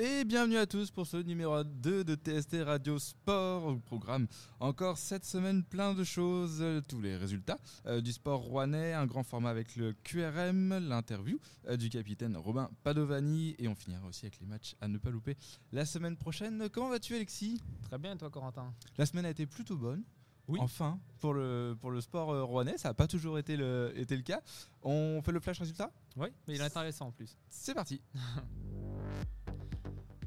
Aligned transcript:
Et 0.00 0.24
bienvenue 0.24 0.58
à 0.58 0.66
tous 0.66 0.92
pour 0.92 1.08
ce 1.08 1.16
numéro 1.16 1.64
2 1.64 2.04
de 2.04 2.14
TST 2.14 2.58
Radio 2.64 3.00
Sport, 3.00 3.80
programme 3.80 4.28
encore 4.60 4.96
cette 4.96 5.24
semaine 5.24 5.64
plein 5.64 5.92
de 5.92 6.04
choses, 6.04 6.58
euh, 6.60 6.80
tous 6.80 7.00
les 7.00 7.16
résultats 7.16 7.58
euh, 7.86 8.00
du 8.00 8.12
sport 8.12 8.42
rouennais, 8.42 8.92
un 8.92 9.06
grand 9.06 9.24
format 9.24 9.50
avec 9.50 9.74
le 9.74 9.94
QRM, 10.04 10.88
l'interview 10.88 11.40
euh, 11.66 11.76
du 11.76 11.88
capitaine 11.90 12.36
Robin 12.36 12.70
Padovani 12.84 13.56
et 13.58 13.66
on 13.66 13.74
finira 13.74 14.06
aussi 14.06 14.24
avec 14.26 14.38
les 14.38 14.46
matchs 14.46 14.76
à 14.80 14.86
ne 14.86 14.98
pas 14.98 15.10
louper 15.10 15.36
la 15.72 15.84
semaine 15.84 16.16
prochaine. 16.16 16.68
Comment 16.70 16.90
vas-tu 16.90 17.16
Alexis? 17.16 17.60
Très 17.82 17.98
bien 17.98 18.12
et 18.14 18.16
toi 18.16 18.30
Corentin? 18.30 18.72
La 18.98 19.04
semaine 19.04 19.24
a 19.24 19.30
été 19.30 19.46
plutôt 19.46 19.76
bonne. 19.76 20.04
Oui. 20.48 20.60
Enfin, 20.62 20.98
pour 21.18 21.34
le, 21.34 21.76
pour 21.78 21.90
le 21.90 22.00
sport 22.00 22.30
euh, 22.30 22.44
rouennais, 22.44 22.78
ça 22.78 22.88
n'a 22.90 22.94
pas 22.94 23.06
toujours 23.06 23.38
été 23.38 23.56
le, 23.56 23.92
été 23.96 24.16
le 24.16 24.22
cas. 24.22 24.40
On 24.82 25.20
fait 25.22 25.32
le 25.32 25.40
flash 25.40 25.58
résultat? 25.58 25.90
Oui, 26.16 26.28
mais 26.46 26.54
il 26.54 26.60
est 26.60 26.64
intéressant 26.64 27.08
en 27.08 27.12
plus. 27.12 27.36
C'est 27.50 27.74
parti 27.74 28.00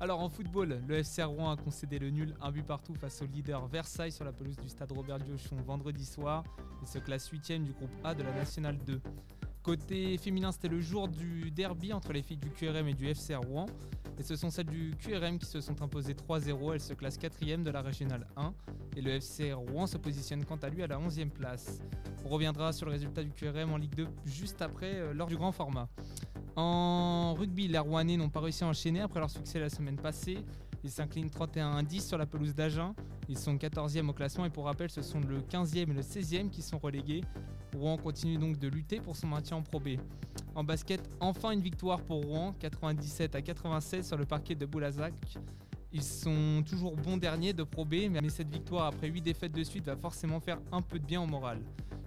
Alors 0.02 0.20
en 0.20 0.30
football, 0.30 0.82
le 0.88 0.96
FC 0.96 1.22
Rouen 1.22 1.52
a 1.52 1.56
concédé 1.56 2.00
le 2.00 2.10
nul, 2.10 2.34
un 2.42 2.52
but 2.52 2.66
partout 2.66 2.96
face 2.96 3.22
au 3.22 3.28
leader 3.28 3.68
Versailles 3.68 4.12
sur 4.12 4.26
la 4.26 4.32
pelouse 4.32 4.58
du 4.58 4.68
stade 4.68 4.92
Robert 4.92 5.20
Diochon 5.20 5.58
vendredi 5.58 6.06
soir. 6.06 6.44
Il 6.82 6.88
se 6.88 6.98
classe 6.98 7.30
8 7.30 7.62
du 7.64 7.72
groupe 7.72 7.92
A 8.04 8.16
de 8.16 8.24
la 8.24 8.34
Nationale 8.34 8.80
2. 8.80 9.00
Côté 9.62 10.18
féminin, 10.18 10.52
c'était 10.52 10.70
le 10.70 10.82
jour 10.82 11.08
du 11.08 11.52
derby 11.52 11.94
entre 11.94 12.14
les 12.14 12.24
filles 12.24 12.38
du 12.38 12.50
QRM 12.50 12.88
et 12.88 12.96
du 12.96 13.10
FC 13.10 13.36
Rouen. 13.36 13.68
Et 14.18 14.24
ce 14.24 14.36
sont 14.36 14.50
celles 14.50 14.66
du 14.66 14.96
QRM 14.98 15.38
qui 15.38 15.46
se 15.46 15.62
sont 15.62 15.80
imposées 15.84 16.16
3-0. 16.16 16.74
Elles 16.74 16.82
se 16.82 16.96
classent 16.96 17.20
4 17.20 17.64
de 17.64 17.70
la 17.70 17.84
Régionale 17.84 18.26
1. 18.38 18.56
Et 18.98 19.02
le 19.02 19.12
FC 19.12 19.54
Rouen 19.54 19.86
se 19.86 19.98
positionne 19.98 20.44
quant 20.46 20.58
à 20.64 20.70
lui 20.70 20.82
à 20.82 20.88
la 20.88 20.98
11e 20.98 21.30
place. 21.30 21.80
On 22.26 22.30
reviendra 22.30 22.74
sur 22.74 22.88
le 22.88 22.94
résultat 22.94 23.22
du 23.22 23.34
QRM 23.34 23.72
en 23.72 23.78
Ligue 23.78 23.94
2 23.94 24.08
juste 24.26 24.64
après, 24.64 24.96
euh, 24.96 25.14
lors 25.14 25.28
du 25.28 25.38
grand 25.38 25.52
format. 25.52 25.88
En 26.56 27.34
rugby, 27.34 27.68
les 27.68 27.78
Rouennais 27.78 28.18
n'ont 28.18 28.30
pas 28.30 28.42
réussi 28.42 28.64
à 28.64 28.68
enchaîner 28.68 29.02
après 29.02 29.20
leur 29.20 29.30
succès 29.30 29.60
la 29.60 29.70
semaine 29.70 29.96
passée. 29.96 30.40
Ils 30.84 30.90
s'inclinent 30.90 31.28
31-10 31.28 32.08
sur 32.08 32.18
la 32.18 32.26
pelouse 32.26 32.56
d'Agen. 32.56 32.94
Ils 33.30 33.38
sont 33.38 33.56
14e 33.56 34.10
au 34.10 34.14
classement 34.14 34.46
et 34.46 34.50
pour 34.50 34.66
rappel, 34.66 34.90
ce 34.90 35.02
sont 35.02 35.20
le 35.22 35.40
15e 35.40 35.78
et 35.78 35.86
le 35.86 36.02
16e 36.02 36.50
qui 36.50 36.62
sont 36.62 36.80
relégués. 36.80 37.22
Rouen 37.76 37.98
continue 37.98 38.38
donc 38.38 38.60
de 38.60 38.68
lutter 38.68 39.00
pour 39.00 39.16
son 39.16 39.28
maintien 39.28 39.58
en 39.58 39.62
Pro 39.62 39.80
B. 39.80 39.90
En 40.56 40.64
basket, 40.64 41.02
enfin 41.20 41.52
une 41.52 41.62
victoire 41.62 42.02
pour 42.02 42.26
Rouen, 42.26 42.54
97 42.60 43.36
à 43.36 43.42
96 43.42 44.08
sur 44.08 44.18
le 44.18 44.26
parquet 44.26 44.56
de 44.56 44.66
Boulazac. 44.66 45.14
Ils 45.94 46.04
sont 46.04 46.64
toujours 46.68 46.96
bons 46.96 47.18
derniers 47.18 47.54
de 47.54 47.64
Pro 47.64 47.86
B, 47.86 48.10
mais 48.10 48.28
cette 48.30 48.50
victoire 48.50 48.88
après 48.88 49.08
8 49.08 49.22
défaites 49.22 49.52
de 49.52 49.64
suite 49.64 49.86
va 49.86 49.96
forcément 49.96 50.40
faire 50.40 50.60
un 50.72 50.82
peu 50.82 51.00
de 51.00 51.06
bien 51.06 51.22
au 51.22 51.28
moral. 51.28 51.60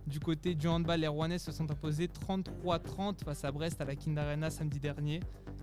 Du 0.06 0.20
côté 0.20 0.54
du 0.54 0.68
handball, 0.68 1.00
les 1.00 1.08
Rouennais 1.08 1.38
se 1.38 1.50
sont 1.50 1.70
imposés 1.70 2.08
33-30 2.08 3.24
face 3.24 3.44
à 3.44 3.50
Brest 3.52 3.80
à 3.80 3.84
la 3.84 3.96
Kind 3.96 4.18
Arena 4.18 4.50
samedi 4.50 4.78
dernier. 4.78 5.20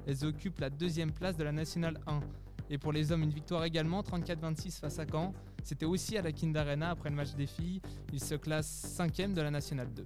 Elles 0.07 0.25
occupent 0.25 0.59
la 0.59 0.69
deuxième 0.69 1.11
place 1.11 1.37
de 1.37 1.43
la 1.43 1.51
Nationale 1.51 1.99
1. 2.07 2.19
Et 2.71 2.77
pour 2.77 2.91
les 2.91 3.11
hommes, 3.11 3.21
une 3.23 3.29
victoire 3.33 3.63
également, 3.65 4.01
34-26 4.01 4.79
face 4.79 4.97
à 4.97 5.05
Caen. 5.05 5.33
C'était 5.63 5.85
aussi 5.85 6.17
à 6.17 6.21
la 6.23 6.31
Kind 6.31 6.57
Arena 6.57 6.89
après 6.89 7.09
le 7.11 7.15
match 7.15 7.35
des 7.35 7.45
filles. 7.45 7.81
Ils 8.13 8.23
se 8.23 8.33
classent 8.35 8.95
5e 8.97 9.33
de 9.33 9.41
la 9.41 9.51
Nationale 9.51 9.93
2 9.93 10.05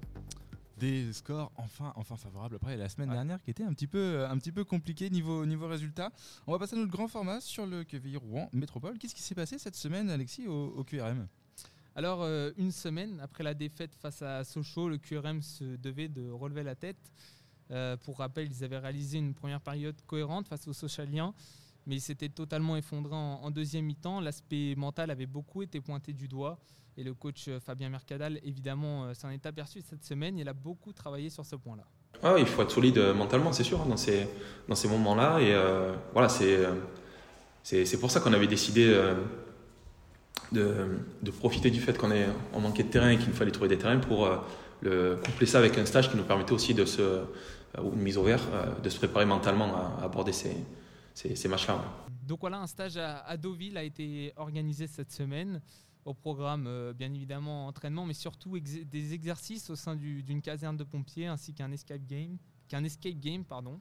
des 0.77 1.14
scores 1.14 1.53
enfin, 1.55 1.94
enfin 1.95 2.17
favorables 2.17 2.55
après 2.58 2.75
la 2.75 2.89
semaine 2.89 3.08
Ouais. 3.08 3.16
dernière 3.16 3.42
qui 3.42 3.49
était 3.49 3.64
un 3.64 3.72
petit 3.72 3.88
peu, 3.88 4.25
un 4.30 4.38
petit 4.38 4.52
peu 4.52 4.66
compliqué 4.66 5.09
niveau, 5.09 5.45
niveau 5.45 5.70
résultat. 5.70 6.11
On 6.47 6.52
va 6.52 6.59
passer 6.59 6.75
à 6.75 6.80
notre 6.80 6.92
grand 6.92 7.08
format 7.08 7.39
sur 7.39 7.66
le 7.66 7.86
QVI 7.86 8.17
Rouen 8.17 8.49
Métropole. 8.52 8.97
Qu'est-ce 8.97 9.16
qui 9.16 9.22
s'est 9.22 9.36
passé 9.36 9.58
cette 9.58 9.77
semaine, 9.77 10.09
Alexis, 10.09 10.47
au, 10.49 10.73
au 10.75 10.83
QRM 10.83 11.27
Alors, 11.97 12.23
euh, 12.23 12.51
une 12.57 12.71
semaine 12.71 13.21
après 13.21 13.41
la 13.41 13.53
défaite 13.53 13.95
face 13.95 14.21
à 14.21 14.43
Sochaux, 14.43 14.89
le 14.89 14.97
QRM 14.97 15.41
se 15.41 15.63
devait 15.77 16.09
de 16.09 16.29
relever 16.29 16.61
la 16.61 16.75
tête. 16.75 16.97
Euh, 17.71 17.95
pour 17.95 18.17
rappel, 18.17 18.49
ils 18.52 18.65
avaient 18.65 18.77
réalisé 18.77 19.17
une 19.17 19.33
première 19.33 19.61
période 19.61 19.95
cohérente 20.05 20.49
face 20.49 20.67
aux 20.67 20.73
Sochaliens, 20.73 21.33
mais 21.87 21.95
ils 21.95 22.02
s'étaient 22.02 22.27
totalement 22.27 22.75
effondrés 22.75 23.15
en, 23.15 23.49
deuxième 23.49 23.86
mi-temps. 23.86 24.20
L'aspect 24.20 24.75
mental 24.75 25.09
avait 25.09 25.25
beaucoup 25.25 25.61
été 25.61 25.80
pointé 25.80 26.11
du 26.11 26.27
doigt. 26.27 26.59
Et 26.97 27.03
le 27.03 27.14
coach 27.14 27.45
euh, 27.47 27.61
Fabien 27.61 27.87
Mercadal, 27.87 28.41
évidemment, 28.43 29.14
s'en 29.14 29.30
est 29.30 29.45
aperçu 29.45 29.81
cette 29.81 30.03
semaine. 30.03 30.37
Il 30.37 30.49
a 30.49 30.53
beaucoup 30.53 30.91
travaillé 30.91 31.30
sur 31.30 31.45
ce 31.45 31.55
point-là. 31.55 31.86
Ah, 32.21 32.36
il 32.37 32.45
faut 32.45 32.61
être 32.61 32.71
solide 32.71 32.99
mentalement, 33.15 33.53
c'est 33.53 33.64
sûr, 33.64 33.86
dans 33.86 33.97
ces, 33.97 34.27
dans 34.67 34.75
ces 34.75 34.89
moments-là. 34.89 35.39
Et 35.39 35.53
voilà, 36.11 36.27
c'est, 36.27 37.97
pour 37.99 38.11
ça 38.11 38.20
qu'on 38.20 38.33
avait 38.33 38.47
décidé 38.47 38.93
de, 40.55 41.32
profiter 41.32 41.70
du 41.70 41.80
fait 41.80 41.98
qu'on 41.98 42.11
on 42.54 42.60
manquait 42.60 42.83
de 42.83 42.89
terrain 42.89 43.10
et 43.10 43.17
qu'il 43.17 43.27
nous 43.30 43.36
fallait 43.36 43.52
trouver 43.52 43.70
des 43.70 43.77
terrains 43.77 43.99
pour 43.99 44.26
euh, 44.26 44.38
le, 44.82 45.17
coupler 45.23 45.45
ça 45.45 45.60
avec 45.60 45.77
un 45.77 45.86
stage 45.86 46.10
qui 46.10 46.17
nous 46.17 46.23
permettait 46.23 46.54
aussi 46.54 46.73
de 46.73 46.86
se, 46.86 47.02
euh, 47.02 47.26
ou 47.83 47.93
une 47.93 48.02
mise 48.02 48.17
au 48.17 48.23
vert, 48.23 48.42
euh, 48.54 48.80
de 48.80 48.89
se 48.89 48.98
préparer 48.98 49.26
mentalement 49.26 49.76
à, 49.76 50.04
aborder 50.04 50.32
ces, 50.32 50.55
ces, 51.14 51.36
ces 51.36 51.48
matchs-là. 51.48 51.83
Donc 52.23 52.42
voilà, 52.42 52.60
un 52.60 52.67
stage 52.67 52.98
à, 52.98 53.38
Deauville 53.38 53.77
a 53.77 53.83
été 53.83 54.33
organisé 54.38 54.88
cette 54.88 55.11
semaine. 55.11 55.61
Au 56.05 56.14
programme, 56.14 56.94
bien 56.95 57.11
évidemment, 57.11 57.65
entraînement, 57.65 58.05
mais 58.05 58.14
surtout 58.14 58.60
des 58.60 59.14
exercices 59.14 59.71
au 59.71 59.76
sein 59.76 59.95
du- 59.95 60.21
d'une 60.21 60.39
caserne 60.39 60.77
de 60.77 60.83
pompiers 60.83 61.26
ainsi 61.26 61.52
qu'un 61.52 61.71
escape 61.71 62.05
game, 62.05 62.38
qu'un 62.67 62.83
escape 62.83 63.20
game, 63.20 63.44
pardon. 63.44 63.80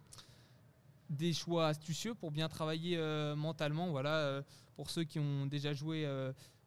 Des 1.10 1.34
choix 1.34 1.66
astucieux 1.66 2.14
pour 2.14 2.30
bien 2.30 2.48
travailler 2.48 2.98
mentalement. 3.36 3.90
Voilà, 3.90 4.42
pour 4.74 4.88
ceux 4.88 5.04
qui 5.04 5.18
ont 5.18 5.44
déjà 5.44 5.74
joué 5.74 6.08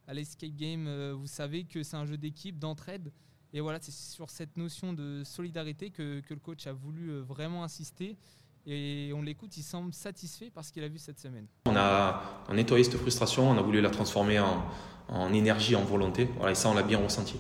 à 0.08 0.14
l'escape 0.14 0.56
game, 0.56 0.88
euh, 0.88 1.14
vous 1.14 1.28
savez 1.28 1.66
que 1.66 1.84
c'est 1.84 1.96
un 1.96 2.06
jeu 2.06 2.18
d'équipe, 2.18 2.58
d'entraide. 2.58 3.12
Et 3.54 3.62
voilà, 3.62 3.80
c'est 3.82 3.94
sur 3.94 4.30
cette 4.30 4.58
notion 4.58 4.94
de 4.94 5.22
solidarité 5.24 5.90
que, 5.90 6.22
le 6.30 6.36
coach 6.38 6.68
a 6.68 6.74
voulu 6.74 7.10
euh, 7.10 7.22
vraiment 7.22 7.64
insister. 7.64 8.18
Et 8.66 9.12
on 9.16 9.22
l'écoute, 9.22 9.56
il 9.56 9.64
semble 9.64 9.94
satisfait 9.94 10.50
par 10.50 10.66
ce 10.66 10.74
qu'il 10.74 10.84
a 10.84 10.90
vu 10.90 10.98
cette 10.98 11.20
semaine. 11.20 11.46
On 11.66 11.76
a, 11.76 12.44
nettoyé 12.54 12.84
cette 12.84 12.98
frustration, 12.98 13.50
on 13.50 13.58
a 13.58 13.62
voulu 13.62 13.80
la 13.80 13.90
transformer 13.90 14.40
en, 14.40 15.34
énergie, 15.34 15.76
en 15.76 15.86
volonté. 15.86 16.28
Et 16.50 16.56
ça, 16.56 16.70
on 16.70 16.74
l'a 16.74 16.84
bien 16.84 16.98
ressenti. 16.98 17.36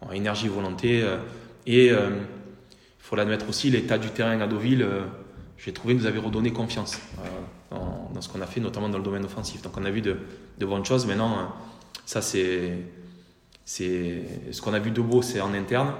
En 0.00 0.12
énergie, 0.12 0.48
volonté. 0.48 1.02
euh, 1.02 1.18
et 1.66 1.92
il 3.00 3.04
faut 3.04 3.16
l'admettre 3.16 3.48
aussi, 3.48 3.70
l'état 3.70 3.98
du 3.98 4.10
terrain 4.10 4.38
à 4.40 4.46
Deauville, 4.46 4.82
euh, 4.82 5.06
j'ai 5.56 5.72
trouvé, 5.72 5.94
nous 5.94 6.06
avait 6.06 6.18
redonné 6.18 6.52
confiance 6.52 6.98
dans, 7.70 8.20
ce 8.20 8.28
qu'on 8.28 8.40
a 8.40 8.46
fait, 8.46 8.60
notamment 8.60 8.88
dans 8.88 8.98
le 8.98 9.04
domaine 9.04 9.24
offensif. 9.24 9.62
Donc 9.62 9.76
on 9.76 9.84
a 9.84 9.90
vu 9.90 10.02
de, 10.02 10.16
bonnes 10.60 10.84
choses. 10.84 11.06
Maintenant, 11.06 11.52
ça, 12.10 12.20
c'est, 12.22 12.76
ce 13.64 14.60
qu'on 14.60 14.72
a 14.72 14.80
vu 14.80 14.90
de 14.90 15.00
beau, 15.00 15.22
c'est 15.22 15.40
en 15.40 15.54
interne. 15.54 15.94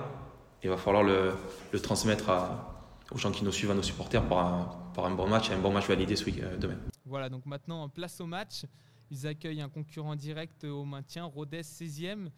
Il 0.64 0.68
va 0.68 0.76
falloir 0.76 1.04
le, 1.04 1.36
transmettre 1.80 2.32
aux 3.12 3.16
gens 3.18 3.30
qui 3.30 3.44
nous 3.44 3.52
suivent, 3.52 3.70
à 3.70 3.74
nos 3.74 3.82
supporters, 3.82 4.28
par 4.28 5.04
un, 5.04 5.14
bon 5.14 5.28
match, 5.28 5.50
et 5.50 5.52
un 5.52 5.60
bon 5.60 5.70
match 5.70 5.86
validé 5.86 6.16
ce 6.16 6.24
week 6.24 6.40
euh, 6.40 6.56
demain. 6.56 6.78
Voilà, 7.04 7.28
donc 7.28 7.46
maintenant, 7.46 7.88
place 7.88 8.20
au 8.20 8.26
match. 8.26 8.66
Ils 9.12 9.24
accueillent 9.24 9.60
un 9.60 9.68
concurrent 9.68 10.16
direct 10.16 10.64
au 10.64 10.84
maintien, 10.84 11.26
Rodez 11.26 11.60
16e. 11.62 12.28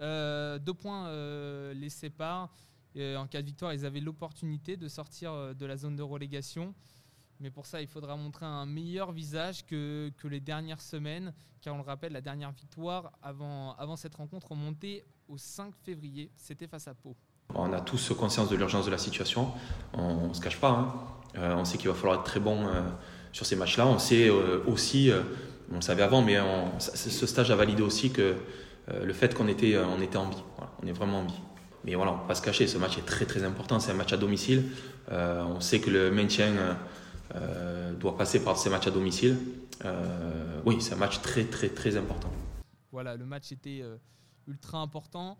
Euh, 0.00 0.58
deux 0.58 0.74
points 0.74 1.06
euh, 1.06 1.72
les 1.72 1.88
séparent. 1.88 2.50
En 2.96 3.26
cas 3.26 3.40
de 3.40 3.46
victoire, 3.46 3.72
ils 3.72 3.86
avaient 3.86 4.00
l'opportunité 4.00 4.76
de 4.76 4.88
sortir 4.88 5.54
de 5.54 5.66
la 5.66 5.76
zone 5.78 5.96
de 5.96 6.02
relégation. 6.02 6.74
Mais 7.40 7.50
pour 7.50 7.66
ça, 7.66 7.80
il 7.82 7.88
faudra 7.88 8.16
montrer 8.16 8.46
un 8.46 8.66
meilleur 8.66 9.12
visage 9.12 9.64
que, 9.66 10.10
que 10.16 10.28
les 10.28 10.40
dernières 10.40 10.80
semaines. 10.80 11.32
Car 11.60 11.74
on 11.74 11.78
le 11.78 11.84
rappelle, 11.84 12.12
la 12.12 12.20
dernière 12.20 12.52
victoire 12.52 13.12
avant, 13.22 13.74
avant 13.76 13.96
cette 13.96 14.14
rencontre 14.14 14.48
remontait 14.52 15.04
au 15.28 15.36
5 15.36 15.74
février. 15.84 16.30
C'était 16.36 16.66
face 16.66 16.88
à 16.88 16.94
Pau. 16.94 17.16
On 17.54 17.72
a 17.72 17.80
tous 17.80 18.12
conscience 18.14 18.48
de 18.48 18.56
l'urgence 18.56 18.86
de 18.86 18.90
la 18.90 18.98
situation. 18.98 19.52
On 19.92 20.28
ne 20.28 20.32
se 20.34 20.40
cache 20.40 20.58
pas. 20.60 20.70
hein. 20.70 20.94
Euh, 21.36 21.54
on 21.54 21.64
sait 21.64 21.76
qu'il 21.76 21.88
va 21.88 21.94
falloir 21.94 22.16
être 22.18 22.24
très 22.24 22.40
bon 22.40 22.66
euh, 22.66 22.82
sur 23.32 23.44
ces 23.46 23.56
matchs-là. 23.56 23.86
On 23.86 23.98
sait 23.98 24.28
euh, 24.28 24.62
aussi, 24.66 25.10
on 25.70 25.76
le 25.76 25.80
savait 25.82 26.02
avant, 26.02 26.22
mais 26.22 26.38
ce 26.78 27.26
stage 27.26 27.50
a 27.50 27.56
validé 27.56 27.82
aussi 27.82 28.10
que 28.10 28.36
le 28.88 29.12
fait 29.12 29.34
qu'on 29.34 29.48
était, 29.48 29.76
on 29.78 30.00
était 30.00 30.16
en 30.16 30.28
vie. 30.30 30.42
On 30.82 30.86
est 30.86 30.92
vraiment 30.92 31.20
en 31.20 31.24
vie. 31.26 31.40
Mais 31.84 31.94
voilà, 31.94 32.12
on 32.12 32.16
ne 32.16 32.20
va 32.20 32.26
pas 32.28 32.34
se 32.34 32.42
cacher, 32.42 32.66
ce 32.66 32.78
match 32.78 32.98
est 32.98 33.06
très 33.06 33.26
très 33.26 33.42
important. 33.44 33.78
C'est 33.80 33.90
un 33.92 33.94
match 33.94 34.12
à 34.12 34.16
domicile. 34.16 34.70
On 35.10 35.60
sait 35.60 35.80
que 35.80 35.90
le 35.90 36.10
maintien 36.10 36.76
euh, 37.34 37.92
doit 37.94 38.16
passer 38.16 38.42
par 38.42 38.56
ces 38.56 38.70
matchs 38.70 38.86
à 38.86 38.90
domicile. 38.90 39.38
Euh, 39.84 40.60
oui, 40.64 40.80
c'est 40.80 40.94
un 40.94 40.98
match 40.98 41.20
très 41.20 41.44
très 41.44 41.68
très 41.68 41.96
important. 41.96 42.30
Voilà, 42.92 43.16
le 43.16 43.26
match 43.26 43.52
était 43.52 43.80
euh, 43.82 43.96
ultra 44.46 44.78
important. 44.78 45.36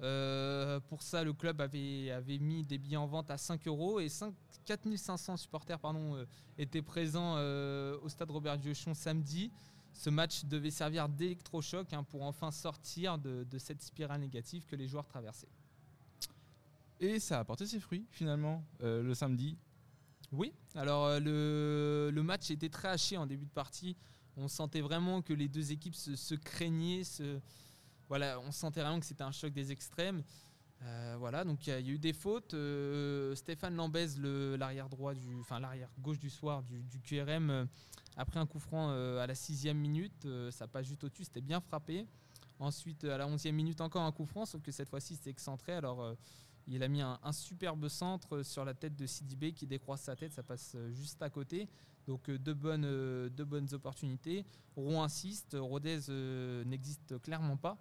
Euh, 0.00 0.78
pour 0.80 1.02
ça, 1.02 1.24
le 1.24 1.32
club 1.32 1.60
avait, 1.60 2.10
avait 2.12 2.38
mis 2.38 2.62
des 2.62 2.78
billets 2.78 2.96
en 2.96 3.06
vente 3.06 3.30
à 3.30 3.36
5 3.36 3.66
euros 3.66 3.98
et 3.98 4.08
5 4.08 4.32
4500 4.64 5.38
supporters 5.38 5.78
pardon, 5.78 6.14
euh, 6.14 6.24
étaient 6.58 6.82
présents 6.82 7.34
euh, 7.36 7.98
au 8.02 8.08
stade 8.08 8.30
Robert 8.30 8.58
Diochon 8.58 8.94
samedi. 8.94 9.50
Ce 9.92 10.10
match 10.10 10.44
devait 10.44 10.70
servir 10.70 11.08
d'électrochoc 11.08 11.92
hein, 11.92 12.04
pour 12.04 12.22
enfin 12.22 12.50
sortir 12.50 13.18
de, 13.18 13.44
de 13.50 13.58
cette 13.58 13.82
spirale 13.82 14.20
négative 14.20 14.66
que 14.66 14.76
les 14.76 14.86
joueurs 14.86 15.06
traversaient. 15.06 15.48
Et 17.00 17.18
ça 17.18 17.38
a 17.38 17.40
apporté 17.40 17.66
ses 17.66 17.80
fruits 17.80 18.06
finalement 18.10 18.62
euh, 18.82 19.02
le 19.02 19.14
samedi. 19.14 19.56
Oui, 20.32 20.52
alors 20.74 21.06
euh, 21.06 22.10
le, 22.10 22.22
match 22.22 22.50
était 22.50 22.68
très 22.68 22.88
haché 22.88 23.16
en 23.16 23.26
début 23.26 23.46
de 23.46 23.50
partie. 23.50 23.96
On 24.36 24.48
sentait 24.48 24.82
vraiment 24.82 25.22
que 25.22 25.32
les 25.32 25.48
deux 25.48 25.72
équipes 25.72 25.94
se, 25.94 26.34
craignaient. 26.34 27.02
voilà, 28.08 28.38
on 28.40 28.52
sentait 28.52 28.80
vraiment 28.80 29.00
que 29.00 29.06
c'était 29.06 29.24
un 29.24 29.32
choc 29.32 29.52
des 29.52 29.72
extrêmes. 29.72 30.22
Euh, 30.82 31.16
voilà, 31.18 31.44
donc 31.44 31.66
il 31.66 31.70
y, 31.70 31.72
a 31.72 31.80
eu 31.80 31.98
des 31.98 32.12
fautes. 32.12 32.54
Euh, 32.54 33.34
Stéphane 33.34 33.74
Lambez, 33.74 34.06
l'arrière 34.56 34.88
droit 34.88 35.14
du, 35.14 35.40
enfin 35.40 35.58
l'arrière 35.58 35.90
gauche 35.98 36.18
du 36.18 36.30
soir 36.30 36.62
du, 36.62 37.00
QRM, 37.00 37.50
euh, 37.50 37.64
après 38.16 38.38
un 38.38 38.46
coup 38.46 38.60
franc 38.60 38.90
à 38.90 39.26
la 39.26 39.34
sixième 39.34 39.78
minute, 39.78 40.26
ça 40.50 40.66
passe 40.66 40.86
juste 40.86 41.04
au-dessus, 41.04 41.24
c'était 41.24 41.40
bien 41.40 41.60
frappé. 41.60 42.06
Ensuite, 42.60 43.04
à 43.04 43.16
la 43.16 43.28
onzième 43.28 43.54
minute, 43.54 43.80
encore 43.80 44.02
un 44.02 44.10
coup 44.10 44.26
franc, 44.26 44.44
sauf 44.44 44.60
que 44.60 44.72
cette 44.72 44.88
fois-ci 44.88 45.14
c'était 45.14 45.30
excentré. 45.30 45.72
Alors 45.72 46.16
il 46.68 46.82
a 46.82 46.88
mis 46.88 47.00
un, 47.00 47.32
superbe 47.32 47.88
centre 47.88 48.42
sur 48.42 48.64
la 48.64 48.74
tête 48.74 48.94
de 48.94 49.06
Sidibé 49.06 49.52
qui 49.52 49.66
décroise 49.66 50.00
sa 50.00 50.14
tête, 50.14 50.32
ça 50.32 50.42
passe 50.42 50.76
juste 50.90 51.22
à 51.22 51.30
côté. 51.30 51.68
Donc 52.06 52.30
deux 52.30 52.54
bonnes, 52.54 53.28
deux 53.28 53.44
bonnes 53.44 53.72
opportunités. 53.74 54.44
Rouen 54.76 55.02
insiste, 55.02 55.56
Rodez 55.58 56.00
n'existe 56.64 57.18
clairement 57.20 57.56
pas. 57.56 57.78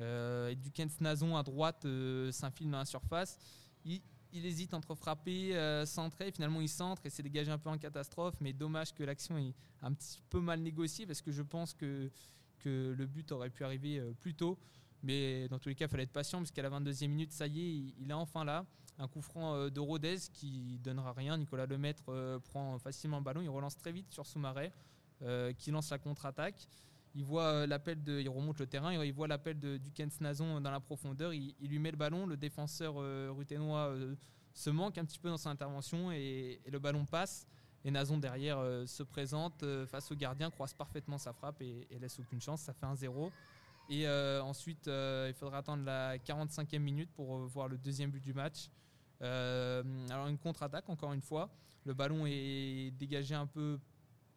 Euh, 0.00 0.52
et 0.52 0.86
Nazon 1.00 1.36
à 1.36 1.42
droite 1.42 1.84
euh, 1.84 2.32
s'infile 2.32 2.70
dans 2.70 2.78
la 2.78 2.84
surface. 2.84 3.38
Il, 3.84 4.00
hésite 4.32 4.74
entre 4.74 4.94
frapper, 4.94 5.56
euh, 5.56 5.86
centrer. 5.86 6.32
Finalement, 6.32 6.60
il 6.60 6.68
centre 6.68 7.06
et 7.06 7.10
s'est 7.10 7.22
dégagé 7.22 7.50
un 7.50 7.58
peu 7.58 7.70
en 7.70 7.78
catastrophe. 7.78 8.34
Mais 8.40 8.52
dommage 8.52 8.92
que 8.92 9.04
l'action 9.04 9.38
est 9.38 9.54
un 9.82 9.92
petit 9.92 10.20
peu 10.28 10.40
mal 10.40 10.60
négociée 10.60 11.06
parce 11.06 11.22
que 11.22 11.30
je 11.30 11.42
pense 11.42 11.74
que 11.74 12.10
le 12.66 13.06
but 13.06 13.30
aurait 13.30 13.50
pu 13.50 13.62
arriver 13.62 14.00
plus 14.20 14.34
tôt. 14.34 14.58
Mais 15.04 15.46
dans 15.48 15.58
tous 15.58 15.68
les 15.68 15.74
cas, 15.76 15.84
il 15.84 15.88
fallait 15.88 16.02
être 16.02 16.12
patient 16.12 16.38
parce 16.38 16.50
qu'à 16.50 16.62
la 16.62 16.70
22e 16.70 17.08
minute, 17.08 17.32
ça 17.32 17.46
y 17.46 17.60
est, 17.60 17.94
il, 18.00 18.10
est 18.10 18.14
enfin 18.14 18.44
là. 18.44 18.66
Un 18.98 19.06
coup 19.06 19.20
franc 19.20 19.68
de 19.68 19.80
Rodez 19.80 20.16
qui 20.32 20.78
donnera 20.82 21.12
rien. 21.12 21.36
Nicolas 21.36 21.66
Lemaître 21.66 22.04
prend 22.44 22.78
facilement 22.78 23.18
le 23.18 23.24
ballon. 23.24 23.42
Il 23.42 23.48
relance 23.48 23.76
très 23.76 23.92
vite 23.92 24.10
sur 24.10 24.24
Soumaré 24.26 24.72
qui 25.58 25.70
lance 25.70 25.90
la 25.90 25.98
contre-attaque 25.98 26.68
il 27.14 27.24
voit 27.24 27.44
euh, 27.44 27.66
l'appel 27.66 28.02
de, 28.02 28.20
il 28.20 28.28
remonte 28.28 28.58
le 28.58 28.66
terrain, 28.66 28.92
il 28.92 29.12
voit 29.12 29.28
l'appel 29.28 29.58
de 29.58 29.76
Dukens 29.76 30.20
Nazon 30.20 30.60
dans 30.60 30.70
la 30.70 30.80
profondeur, 30.80 31.32
il, 31.32 31.54
lui 31.60 31.78
met 31.78 31.90
le 31.90 31.96
ballon, 31.96 32.26
le 32.26 32.36
défenseur 32.36 32.94
euh, 32.98 33.30
ruténois 33.30 33.88
euh, 33.88 34.14
se 34.52 34.70
manque 34.70 34.98
un 34.98 35.04
petit 35.04 35.18
peu 35.18 35.28
dans 35.28 35.36
son 35.36 35.50
intervention 35.50 36.12
et, 36.12 36.60
le 36.66 36.78
ballon 36.78 37.04
passe. 37.04 37.46
Et 37.86 37.90
Nazon 37.90 38.16
derrière 38.16 38.58
se 38.86 39.02
présente 39.02 39.62
face 39.86 40.10
au 40.10 40.14
gardien, 40.14 40.50
croise 40.50 40.72
parfaitement 40.72 41.18
sa 41.18 41.34
frappe 41.34 41.60
et, 41.60 41.86
laisse 42.00 42.18
aucune 42.18 42.40
chance. 42.40 42.62
Ça 42.62 42.72
fait 42.72 42.86
un 42.86 42.94
0 42.94 43.30
Et 43.90 44.08
ensuite, 44.08 44.86
il 44.86 45.34
faudra 45.34 45.58
attendre 45.58 45.84
la 45.84 46.16
45e 46.18 46.78
minute 46.78 47.10
pour 47.12 47.38
voir 47.46 47.68
le 47.68 47.76
deuxième 47.76 48.10
but 48.10 48.22
du 48.22 48.32
match. 48.32 48.70
alors 49.20 50.28
une 50.28 50.38
contre-attaque 50.38 50.88
encore 50.88 51.12
une 51.12 51.22
fois. 51.22 51.50
Le 51.84 51.92
ballon 51.92 52.24
est 52.26 52.90
dégagé 52.92 53.34
un 53.34 53.46
peu 53.46 53.78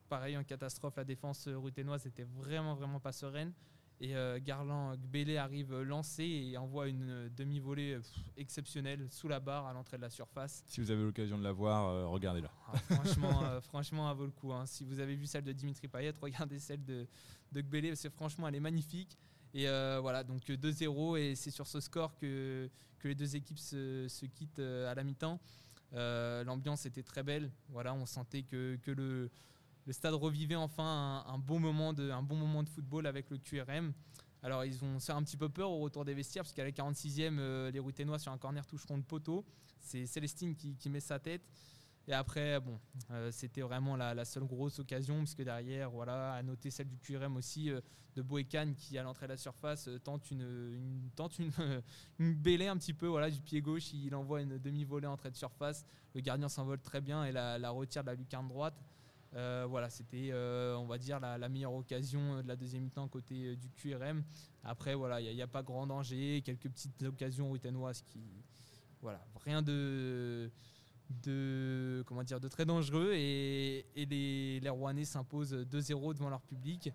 pareil 0.08 0.38
en 0.38 0.44
catastrophe. 0.44 0.96
La 0.98 1.04
défense 1.04 1.48
euh, 1.48 1.58
ruténoise 1.58 2.06
était 2.06 2.24
vraiment, 2.24 2.76
vraiment 2.76 3.00
pas 3.00 3.12
sereine. 3.12 3.54
Et 4.00 4.16
euh, 4.16 4.40
Garland 4.40 4.96
Gbélé 4.96 5.38
arrive 5.38 5.82
lancé 5.82 6.24
et 6.24 6.58
envoie 6.58 6.88
une 6.88 7.10
euh, 7.10 7.30
demi-volée 7.30 8.00
exceptionnelle 8.36 9.08
sous 9.10 9.28
la 9.28 9.40
barre 9.40 9.66
à 9.66 9.74
l'entrée 9.74 9.98
de 9.98 10.04
la 10.04 10.10
surface. 10.10 10.64
Si 10.68 10.82
vous 10.82 10.92
avez 10.92 11.04
l'occasion 11.04 11.38
de 11.38 11.44
la 11.44 11.52
voir, 11.52 12.10
regardez-la. 12.10 12.52
Ah, 12.68 12.78
franchement, 12.78 13.62
franchement, 13.62 14.10
à 14.10 14.14
vaut 14.14 14.26
le 14.26 14.32
coup. 14.32 14.54
Hein. 14.54 14.66
Si 14.66 14.84
vous 14.84 15.00
avez 15.00 15.16
vu 15.16 15.26
celle 15.26 15.44
de 15.44 15.54
Dimitri 15.54 15.88
Payet, 15.88 16.14
regardez 16.22 16.60
celle 16.60 16.84
de, 16.84 17.08
de 17.52 17.62
Gbélé 17.62 17.90
parce 17.90 18.04
que 18.04 18.10
franchement, 18.10 18.48
elle 18.48 18.56
est 18.56 18.60
magnifique. 18.60 19.18
Et 19.54 19.66
voilà, 20.02 20.24
donc 20.24 20.44
2-0 20.44 21.18
et 21.18 21.36
c'est 21.36 21.52
sur 21.52 21.68
ce 21.68 21.80
score 21.80 22.16
que, 22.18 22.70
que 23.00 23.08
les 23.08 23.16
deux 23.16 23.36
équipes 23.36 23.60
se, 23.60 24.08
se 24.08 24.26
quittent 24.26 24.60
à 24.60 24.94
la 24.94 25.04
mi-temps. 25.04 25.40
L'ambiance 25.94 26.86
était 26.86 27.04
très 27.04 27.24
belle. 27.24 27.52
Voilà, 27.70 27.94
on 27.94 28.06
sentait 28.06 28.44
que, 28.44 28.78
que 28.84 28.92
le 28.92 29.30
le 29.88 29.94
stade 29.94 30.14
revivait 30.14 30.56
enfin 30.56 31.24
un, 31.26 31.40
bon 31.40 31.60
moment 31.60 31.94
de, 31.94 32.12
un 32.12 32.22
bon 32.22 32.36
moment 32.36 32.62
de 32.62 32.68
football 32.68 33.08
avec 33.08 33.30
le 33.30 33.38
QRM. 33.38 33.94
Alors 34.44 34.66
ils 34.66 34.84
ont 34.84 35.00
fait 35.00 35.14
un 35.14 35.24
petit 35.24 35.38
peu 35.38 35.48
peur 35.48 35.72
au 35.72 35.80
retour 35.80 36.04
des 36.04 36.14
vestiaires 36.14 36.44
parce 36.44 36.54
qu'à 36.54 36.66
la 36.66 36.72
46e, 36.72 37.38
euh, 37.40 37.72
les 37.72 37.80
Routénois 37.80 38.20
sur 38.20 38.34
un 38.34 38.38
corner 38.38 38.66
toucheront 38.66 38.98
le 38.98 39.04
poteau. 39.04 39.46
C'est 39.80 40.06
Célestine 40.06 40.56
qui, 40.56 40.90
met 40.90 41.00
sa 41.00 41.20
tête. 41.20 41.42
Et 42.08 42.14
après, 42.14 42.60
bon, 42.60 42.80
euh, 43.12 43.32
c'était 43.32 43.62
vraiment 43.62 43.96
la, 43.96 44.26
seule 44.26 44.46
grosse 44.46 44.80
occasion 44.80 45.20
puisque 45.20 45.44
derrière, 45.44 45.90
voilà, 45.92 46.34
à 46.34 46.44
noter 46.44 46.72
celle 46.72 46.88
du 46.88 46.98
QRM 46.98 47.36
aussi 47.36 47.70
euh, 47.70 47.82
de 48.16 48.22
Boekan 48.22 48.74
qui 48.76 48.98
à 48.98 49.04
l'entrée 49.04 49.28
de 49.28 49.34
la 49.34 49.38
surface 49.38 49.90
tente 50.04 50.32
une, 50.32 51.10
tente 51.16 51.38
une, 51.38 51.52
une 52.20 52.34
bêlée 52.34 52.68
un 52.68 52.78
petit 52.78 52.94
peu, 52.94 53.08
voilà, 53.08 53.30
du 53.30 53.42
pied 53.42 53.62
gauche, 53.62 53.94
il 53.94 54.16
envoie 54.16 54.42
une 54.42 54.58
demi-volée 54.58 55.08
en 55.08 55.14
entrée 55.14 55.32
de 55.32 55.36
surface. 55.36 55.86
Le 56.16 56.22
gardien 56.22 56.50
s'envole 56.50 56.80
très 56.82 57.02
bien 57.02 57.26
et 57.26 57.32
la, 57.32 57.70
retire 57.70 58.04
de 58.04 58.08
la 58.08 58.16
lucarne 58.16 58.48
droite. 58.48 58.76
Euh, 59.36 59.66
voilà, 59.70 59.90
c'était, 59.90 60.30
euh, 60.32 60.76
on 60.78 60.86
va 60.86 60.98
dire, 60.98 61.20
la, 61.20 61.50
meilleure 61.50 61.74
occasion 61.74 62.42
de 62.42 62.48
la 62.48 62.56
deuxième 62.56 62.84
mi-temps 62.84 63.08
côté 63.08 63.50
euh, 63.50 63.56
du 63.56 63.70
QRM. 63.70 64.24
Après, 64.64 64.96
voilà, 64.96 65.22
il 65.22 65.36
n'y 65.36 65.42
a, 65.42 65.48
pas 65.48 65.62
grand 65.62 65.86
danger, 65.86 66.42
quelques 66.44 66.70
petites 66.70 67.04
occasions 67.04 67.52
ruténoises 67.52 68.02
qui, 68.02 68.22
voilà, 69.02 69.24
rien 69.44 69.62
de, 69.62 70.50
de, 71.24 72.04
comment 72.06 72.24
dire, 72.24 72.40
de 72.40 72.48
très 72.48 72.66
dangereux. 72.66 73.12
Et, 73.14 73.86
les, 73.96 74.60
les 74.60 74.70
Rouennais 74.70 75.06
s'imposent 75.06 75.54
2-0 75.54 76.14
devant 76.14 76.30
leur 76.30 76.42
public. 76.42 76.92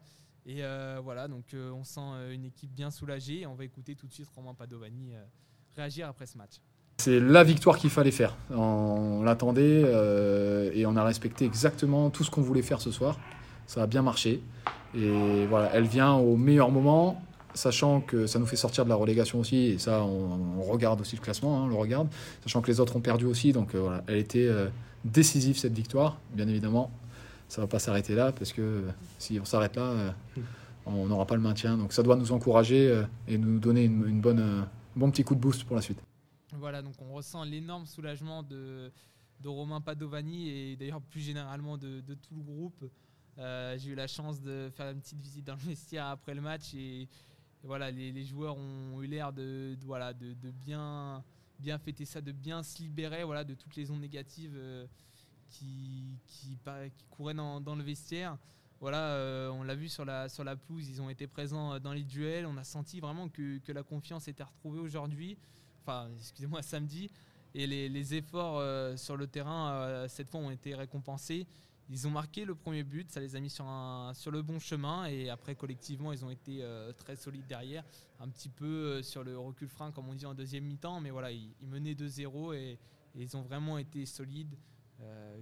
Et 0.47 0.62
voilà, 1.03 1.29
donc 1.29 1.55
on 1.55 1.85
sent 1.85 2.00
une 2.32 2.44
équipe 2.44 2.73
bien 2.73 2.91
soulagée. 2.91 3.47
on 3.47 3.55
va 3.55 3.64
écouter 3.64 3.94
tout 3.94 4.06
de 4.06 4.12
suite 4.12 4.29
Romain 4.35 4.55
Padovani 4.55 5.12
réagir 5.76 6.09
après 6.09 6.26
ce 6.26 6.37
match. 6.37 6.61
C'est 6.99 7.19
la 7.19 7.43
victoire 7.43 7.79
qu'il 7.79 7.91
fallait 7.91 8.11
faire. 8.11 8.37
On 8.50 9.23
l'attendait 9.23 9.82
euh, 9.85 10.70
et 10.75 10.87
on 10.87 10.94
a 10.97 11.03
respecté 11.03 11.44
exactement 11.44 12.11
tout 12.11 12.23
ce 12.23 12.31
qu'on 12.31 12.43
voulait 12.43 12.62
faire 12.62 12.81
ce 12.81 12.91
soir. 12.91 13.19
Ça 13.67 13.82
a 13.82 13.87
bien 13.87 14.03
marché. 14.03 14.43
Et 14.94 15.47
voilà, 15.47 15.70
elle 15.73 15.87
vient 15.87 16.12
au 16.12 16.37
meilleur 16.37 16.70
moment, 16.70 17.23
sachant 17.54 18.00
que 18.00 18.26
ça 18.26 18.38
nous 18.38 18.46
fait 18.46 18.56
sortir 18.56 18.84
de 18.84 18.88
la 18.88 18.94
relégation 18.94 19.40
aussi. 19.40 19.56
Et 19.56 19.78
ça, 19.78 20.02
on, 20.02 20.62
regarde 20.62 21.00
aussi 21.00 21.16
le 21.16 21.22
classement, 21.22 21.58
hein, 21.58 21.64
on 21.64 21.69
le 21.69 21.75
regarde. 21.75 22.08
Sachant 22.43 22.62
que 22.62 22.69
les 22.69 22.81
autres 22.81 22.96
ont 22.96 23.00
perdu 23.00 23.26
aussi. 23.26 23.52
Donc 23.52 23.75
euh, 23.75 23.81
voilà, 23.81 24.04
elle 24.06 24.16
était 24.16 24.46
euh, 24.46 24.69
décisive 25.04 25.58
cette 25.58 25.75
victoire. 25.75 26.19
Bien 26.32 26.49
évidemment, 26.49 26.90
ça 27.49 27.60
ne 27.60 27.66
va 27.66 27.70
pas 27.70 27.78
s'arrêter 27.78 28.14
là 28.14 28.32
parce 28.32 28.52
que 28.52 28.84
si 29.19 29.38
on 29.40 29.44
s'arrête 29.44 29.76
là, 29.76 30.14
on 30.87 31.06
n'aura 31.06 31.26
pas 31.26 31.37
le 31.37 31.43
maintien. 31.43 31.76
Donc 31.76 31.93
ça 31.93 32.02
doit 32.02 32.16
nous 32.16 32.32
encourager 32.32 33.02
et 33.28 33.38
nous 33.38 33.58
donner 33.58 33.84
une, 33.84 34.20
bonne, 34.20 34.40
un 34.40 34.69
bon 34.96 35.10
petit 35.10 35.25
coup 35.25 35.34
de 35.34 35.40
boost 35.40 35.64
pour 35.64 35.76
la 35.76 35.82
suite. 35.82 35.98
Voilà, 36.52 36.82
donc 36.82 36.94
on 37.00 37.14
ressent 37.14 37.44
l'énorme 37.44 37.87
soulagement 37.87 38.43
de, 38.43 38.93
de, 39.40 39.48
Romain 39.48 39.81
Padovani 39.81 40.50
et 40.50 40.76
d'ailleurs 40.76 41.00
plus 41.00 41.20
généralement 41.20 41.78
de, 41.78 42.02
tout 42.14 42.34
le 42.34 42.43
groupe. 42.43 42.84
Euh, 43.38 43.78
j'ai 43.78 43.90
eu 43.90 43.94
la 43.94 44.06
chance 44.06 44.43
de 44.43 44.70
faire 44.75 44.90
une 44.90 45.00
petite 45.00 45.20
visite 45.20 45.46
dans 45.46 45.55
le 45.55 45.60
vestiaire 45.60 46.06
après 46.06 46.34
le 46.34 46.43
match 46.43 46.75
et, 46.75 47.08
voilà, 47.64 47.91
les, 47.91 48.25
joueurs 48.25 48.56
ont 48.56 49.03
eu 49.03 49.06
l'air 49.06 49.32
de, 49.32 49.76
bien, 50.64 51.23
fêter 51.85 52.05
ça, 52.05 52.20
de 52.20 52.32
bien 52.32 52.63
se 52.63 52.79
libérer 52.79 53.25
voilà, 53.25 53.44
de 53.44 53.55
toutes 53.55 53.77
les 53.77 53.91
ondes 53.91 54.01
négatives 54.01 54.56
euh, 54.56 54.86
qui, 55.51 56.19
couraient 57.10 57.34
dans, 57.34 57.77
le 57.77 57.82
vestiaire. 57.82 58.36
Voilà, 58.81 59.10
euh, 59.10 59.48
on 59.51 59.63
l'a 59.63 59.77
vu 59.77 59.89
sur 59.89 60.05
la, 60.05 60.29
sur 60.29 60.44
pelouse, 60.44 60.89
ils 60.89 61.01
ont 61.01 61.08
été 61.08 61.27
présents 61.27 61.79
dans 61.79 61.93
les 61.93 62.03
duels. 62.03 62.46
On 62.46 62.56
a 62.56 62.65
senti 62.65 62.98
vraiment 62.98 63.29
que, 63.29 63.60
la 63.72 63.82
confiance 63.82 64.27
était 64.27 64.43
retrouvée 64.43 64.81
aujourd'hui 64.81 65.39
enfin, 65.82 66.08
excusez-moi, 66.19 66.63
samedi. 66.63 67.10
Et 67.55 67.67
les, 67.67 68.15
efforts 68.15 68.58
euh, 68.58 68.96
sur 68.96 69.17
le 69.17 69.27
terrain, 69.27 69.72
euh, 69.72 70.08
cette 70.08 70.31
fois, 70.31 70.41
ont 70.41 70.51
été 70.51 70.75
récompensés. 70.75 71.46
Ils 71.93 72.08
ont 72.08 72.11
marqué 72.11 72.44
le 72.44 72.55
premier 72.55 72.82
but, 72.82 73.11
ça 73.11 73.20
les 73.20 73.37
a 73.37 73.41
mis 73.41 73.51
sur, 73.51 73.65
le 73.65 74.43
bon 74.43 74.58
chemin. 74.58 75.05
Et 75.05 75.29
après, 75.29 75.55
collectivement, 75.55 76.11
ils 76.13 76.25
ont 76.25 76.31
été 76.31 76.61
euh, 76.63 76.91
très 76.93 77.17
solides 77.17 77.46
derrière. 77.46 77.84
Un 78.19 78.29
petit 78.29 78.49
peu 78.49 79.03
sur 79.03 79.22
le 79.22 79.39
recul 79.39 79.69
frein, 79.69 79.93
comme 79.93 80.08
on 80.08 80.15
dit 80.15 80.25
en 80.25 80.34
deuxième 80.34 80.65
mi-temps. 80.65 81.01
Mais 81.01 81.11
voilà, 81.11 81.31
ils, 81.31 81.53
menaient 81.70 81.93
2-0 81.93 82.55
et, 82.55 82.79
ils 83.15 83.37
ont 83.37 83.43
vraiment 83.43 83.77
été 83.77 84.06
solides 84.06 84.56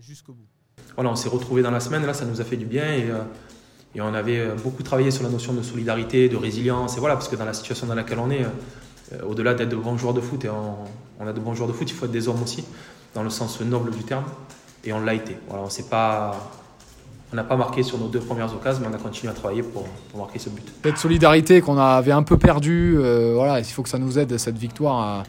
jusqu'au 0.01 0.33
bout. 0.33 0.49
Voilà, 0.97 1.11
on 1.11 1.17
s'est 1.17 1.29
retrouvés 1.29 1.63
dans 1.63 1.71
la 1.71 1.79
semaine, 1.79 2.05
là, 2.05 2.15
ça 2.15 2.25
nous 2.25 2.41
a 2.41 2.45
fait 2.45 2.57
du 2.57 2.67
bien. 2.67 2.93
Et, 2.95 4.01
on 4.01 4.13
avait 4.15 4.55
beaucoup 4.57 4.83
travaillé 4.83 5.13
sur 5.13 5.23
la 5.23 5.29
notion 5.29 5.53
de 5.53 5.63
solidarité, 5.63 6.29
de 6.29 6.37
résilience. 6.37 6.97
Et 6.97 7.01
voilà, 7.01 7.15
parce 7.15 7.29
que 7.29 7.37
dans 7.37 7.45
la 7.45 7.55
situation 7.55 7.87
dans 7.87 7.95
laquelle 7.95 8.19
on 8.19 8.31
est, 8.31 8.45
euh, 9.13 9.23
au-delà 9.23 9.55
d'être 9.55 9.69
de 9.69 9.77
bons 9.77 9.97
joueurs 9.97 10.15
de 10.15 10.21
foot, 10.21 10.45
et 10.45 10.51
on, 10.51 11.27
a 11.27 11.33
de 11.33 11.41
bons 11.41 11.55
joueurs 11.55 11.69
de 11.69 11.73
foot, 11.73 11.91
il 11.91 11.95
faut 11.95 12.07
être 12.07 12.13
des 12.13 12.29
hommes 12.29 12.43
aussi, 12.43 12.65
dans 13.15 13.23
le 13.23 13.31
sens 13.31 13.61
noble 13.61 13.91
du 13.91 14.05
terme, 14.05 14.25
et 14.85 14.93
on 14.93 15.01
l'a 15.01 15.15
été. 15.15 15.37
Voilà, 15.49 15.65
on 17.33 17.37
n'a 17.37 17.45
pas 17.45 17.57
marqué 17.57 17.83
sur 17.83 17.99
nos 17.99 18.09
deux 18.09 18.21
premières 18.21 18.53
occasions, 18.53 18.83
mais 18.83 18.89
on 18.93 18.99
a 18.99 19.03
continué 19.03 19.31
à 19.31 19.35
travailler 19.35 19.63
pour, 19.63 19.87
marquer 20.17 20.39
ce 20.39 20.51
but. 20.51 20.67
Cette 20.83 20.99
solidarité 20.99 21.61
qu'on 21.61 21.79
avait 21.79 22.13
un 22.13 22.25
peu 22.25 22.37
perdue, 22.37 22.97
euh, 22.99 23.35
voilà, 23.35 23.61
il 23.61 23.65
faut 23.65 23.83
que 23.83 23.89
ça 23.89 23.99
nous 23.99 24.19
aide, 24.19 24.37
cette 24.37 24.59
victoire. 24.59 25.25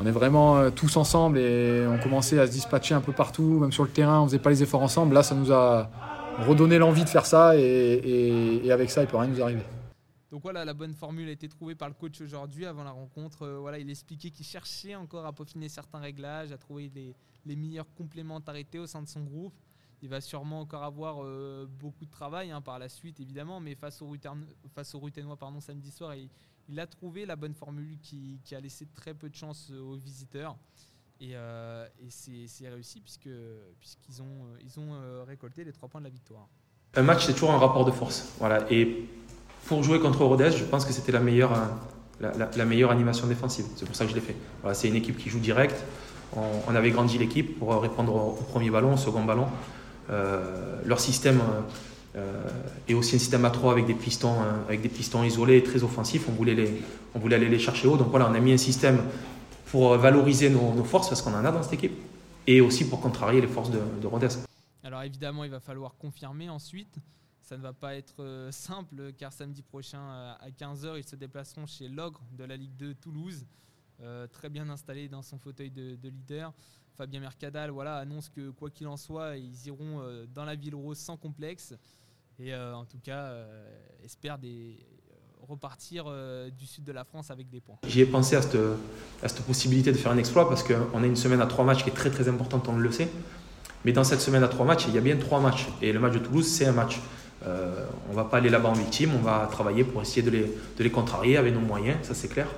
On 0.00 0.06
est 0.06 0.12
vraiment 0.12 0.58
euh, 0.58 0.70
tous 0.70 0.96
ensemble 0.96 1.38
et 1.38 1.84
on 1.88 1.98
commençait 1.98 2.38
à 2.38 2.46
se 2.46 2.52
dispatcher 2.52 2.94
un 2.94 3.00
peu 3.00 3.12
partout, 3.12 3.58
même 3.60 3.72
sur 3.72 3.82
le 3.82 3.88
terrain, 3.88 4.20
on 4.20 4.26
faisait 4.26 4.38
pas 4.38 4.50
les 4.50 4.62
efforts 4.62 4.82
ensemble. 4.82 5.14
Là, 5.14 5.22
ça 5.22 5.34
nous 5.34 5.50
a 5.52 5.90
redonné 6.46 6.78
l'envie 6.78 7.02
de 7.02 7.08
faire 7.08 7.26
ça 7.26 7.56
et, 7.56 8.62
et 8.64 8.70
avec 8.70 8.90
ça, 8.90 9.00
il 9.00 9.08
peut 9.08 9.16
rien 9.16 9.28
nous 9.28 9.42
arriver. 9.42 9.64
Donc 10.30 10.42
voilà, 10.42 10.64
la 10.64 10.74
bonne 10.74 10.94
formule 10.94 11.28
a 11.28 11.32
été 11.32 11.48
trouvée 11.48 11.74
par 11.74 11.88
le 11.88 11.94
coach 11.94 12.20
aujourd'hui 12.20 12.66
avant 12.66 12.84
la 12.84 12.90
rencontre. 12.90 13.42
Euh, 13.42 13.58
voilà, 13.58 13.78
il 13.78 13.88
expliquait 13.88 14.30
qu'il 14.30 14.44
cherchait 14.44 14.94
encore 14.94 15.24
à 15.24 15.32
peaufiner 15.32 15.68
certains 15.68 16.00
réglages, 16.00 16.52
à 16.52 16.58
trouver 16.58 16.90
les, 16.94 17.56
meilleures 17.56 17.92
complémentarités 17.94 18.78
au 18.78 18.86
sein 18.86 19.02
de 19.02 19.08
son 19.08 19.22
groupe. 19.24 19.54
Il 20.02 20.08
va 20.08 20.20
sûrement 20.20 20.60
encore 20.60 20.84
avoir 20.84 21.24
euh, 21.24 21.66
beaucoup 21.66 22.04
de 22.04 22.10
travail 22.10 22.50
hein, 22.50 22.60
par 22.60 22.78
la 22.78 22.88
suite, 22.88 23.20
évidemment, 23.20 23.58
mais 23.58 23.74
face 23.74 24.02
au, 24.02 24.14
face 24.74 24.94
au 24.94 25.00
samedi 25.60 25.90
soir, 25.90 26.14
il, 26.14 26.28
il 26.68 26.78
a 26.80 26.86
trouvé 26.86 27.26
la 27.26 27.36
bonne 27.36 27.54
formule 27.54 27.98
qui, 28.00 28.38
a 28.52 28.60
laissé 28.60 28.86
très 28.94 29.14
peu 29.14 29.28
de 29.28 29.34
chance 29.34 29.70
aux 29.70 29.96
visiteurs. 29.96 30.56
Et, 31.20 31.30
euh, 31.34 31.88
et 31.98 32.10
c'est 32.10 32.68
réussi 32.68 33.00
puisque, 33.00 33.30
puisqu'ils 33.80 34.22
ont, 34.22 34.46
ils 34.62 34.78
ont 34.78 34.94
euh, 34.94 35.24
récolté 35.24 35.64
les 35.64 35.72
trois 35.72 35.88
points 35.88 36.00
de 36.00 36.06
la 36.06 36.10
victoire. 36.10 36.46
Un 36.94 37.02
match, 37.02 37.26
c'est 37.26 37.32
toujours 37.32 37.52
un 37.52 37.58
rapport 37.58 37.84
de 37.84 37.90
force. 37.90 38.34
Voilà. 38.38 38.70
Et 38.70 39.08
pour 39.68 39.82
jouer 39.82 40.00
contre 40.00 40.24
Rodez, 40.24 40.50
je 40.50 40.64
pense 40.64 40.86
que 40.86 40.92
c'était 40.92 41.12
la 41.12 41.20
meilleure, 41.20 41.52
la, 42.20 42.32
la, 42.56 42.64
meilleure 42.64 42.90
animation 42.90 43.26
défensive. 43.26 43.66
C'est 43.76 43.84
pour 43.84 43.94
ça 43.94 44.04
que 44.04 44.10
je 44.10 44.14
l'ai 44.14 44.22
fait. 44.22 44.34
Voilà, 44.62 44.74
c'est 44.74 44.88
une 44.88 44.96
équipe 44.96 45.18
qui 45.18 45.28
joue 45.28 45.38
direct. 45.38 45.76
On, 46.34 46.74
avait 46.74 46.90
grandi 46.90 47.18
l'équipe 47.18 47.58
pour 47.58 47.80
répondre 47.80 48.14
au, 48.14 48.42
premier 48.50 48.70
ballon, 48.70 48.94
au 48.94 48.96
second 48.96 49.24
ballon. 49.24 49.46
Euh, 50.10 50.80
leur 50.84 51.00
système 51.00 51.40
euh, 52.16 52.42
est 52.88 52.94
aussi 52.94 53.16
un 53.16 53.18
système 53.18 53.44
à 53.44 53.50
3 53.50 53.72
avec 53.72 53.86
des 53.86 53.94
pistons, 53.94 54.32
euh, 54.32 54.68
avec 54.68 54.80
des 54.80 54.88
pistons 54.88 55.22
isolés, 55.22 55.62
très 55.62 55.82
offensifs. 55.84 56.24
On 56.28 56.32
voulait, 56.32 56.70
on 57.14 57.18
voulait 57.18 57.36
aller 57.36 57.48
les 57.48 57.58
chercher 57.58 57.88
haut. 57.88 57.96
Donc 57.96 58.08
voilà, 58.08 58.28
on 58.30 58.34
a 58.34 58.40
mis 58.40 58.52
un 58.52 58.58
système 58.58 59.00
pour 59.70 59.94
valoriser 59.96 60.48
nos, 60.48 60.82
forces, 60.84 61.08
parce 61.10 61.20
qu'on 61.20 61.34
en 61.34 61.44
a 61.44 61.52
dans 61.52 61.62
cette 61.62 61.74
équipe, 61.74 61.96
et 62.46 62.62
aussi 62.62 62.88
pour 62.88 63.00
contrarier 63.00 63.42
les 63.42 63.46
forces 63.46 63.70
de, 63.70 63.78
de. 63.78 64.08
Alors 64.82 65.02
évidemment, 65.02 65.44
il 65.44 65.50
va 65.50 65.60
falloir 65.60 65.94
confirmer 65.98 66.48
ensuite. 66.48 66.96
Ça 67.42 67.56
ne 67.56 67.62
va 67.62 67.72
pas 67.72 67.94
être 67.94 68.22
euh, 68.22 68.50
simple 68.52 69.12
car 69.14 69.32
samedi 69.32 69.62
prochain 69.62 70.00
à 70.40 70.50
15h, 70.50 70.98
ils 70.98 71.04
se 71.04 71.16
déplaceront 71.16 71.66
chez 71.66 71.88
l'Ogre 71.88 72.20
de 72.32 72.44
la 72.44 72.56
Ligue 72.56 72.76
2 72.76 72.94
Toulouse, 72.94 73.46
euh, 74.00 74.26
très 74.26 74.48
bien 74.48 74.68
installé 74.68 75.08
dans 75.08 75.22
son 75.22 75.38
fauteuil 75.38 75.70
de, 75.70 75.96
leader. 76.02 76.52
Fabien 76.96 77.20
Mercadal 77.20 77.70
voilà, 77.70 77.96
annonce 77.96 78.28
que 78.28 78.50
quoi 78.50 78.70
qu'il 78.70 78.88
en 78.88 78.96
soit, 78.96 79.36
ils 79.36 79.66
iront 79.66 80.00
euh, 80.00 80.26
dans 80.26 80.44
la 80.44 80.56
ville 80.56 80.74
rose 80.74 80.98
sans 80.98 81.16
complexe 81.16 81.74
et 82.40 82.54
en 82.54 82.84
tout 82.84 83.00
cas 83.00 83.34
espère 84.04 84.38
repartir 85.48 86.04
euh, 86.06 86.50
du 86.50 86.66
sud 86.66 86.84
de 86.84 86.92
la 86.92 87.04
France 87.04 87.30
avec 87.30 87.48
des 87.48 87.60
points. 87.60 87.76
J'y 87.86 88.00
ai 88.00 88.06
pensé 88.06 88.36
à 88.36 88.42
cette, 88.42 88.58
à 89.22 89.28
cette, 89.28 89.44
possibilité 89.44 89.92
de 89.92 89.96
faire 89.96 90.12
un 90.12 90.18
exploit 90.18 90.48
parce 90.48 90.62
qu'on 90.62 91.02
a 91.02 91.06
une 91.06 91.16
semaine 91.16 91.40
à 91.40 91.46
trois 91.46 91.64
matchs 91.64 91.84
qui 91.84 91.90
est 91.90 91.94
très 91.94 92.10
très 92.10 92.28
importante, 92.28 92.68
on 92.68 92.76
le 92.76 92.92
sait. 92.92 93.10
Mais 93.84 93.92
dans 93.92 94.04
cette 94.04 94.20
semaine 94.20 94.42
à 94.42 94.48
trois 94.48 94.66
matchs, 94.66 94.86
il 94.88 94.94
y 94.94 94.98
a 94.98 95.00
bien 95.00 95.16
trois 95.16 95.40
matchs. 95.40 95.66
Et 95.80 95.92
le 95.92 96.00
match 96.00 96.14
de 96.14 96.18
Toulouse, 96.18 96.46
c'est 96.46 96.66
un 96.66 96.72
match. 96.72 97.00
Euh, 97.48 97.86
on 98.08 98.10
ne 98.10 98.16
va 98.16 98.24
pas 98.24 98.38
aller 98.38 98.50
là-bas 98.50 98.68
en 98.68 98.74
victime, 98.74 99.14
on 99.14 99.22
va 99.22 99.48
travailler 99.50 99.84
pour 99.84 100.02
essayer 100.02 100.22
de 100.22 100.30
les, 100.30 100.44
de 100.44 100.84
les 100.84 100.90
contrarier 100.90 101.36
avec 101.36 101.54
nos 101.54 101.60
moyens, 101.60 101.98
ça 102.02 102.14
c'est 102.14 102.28
clair. 102.28 102.48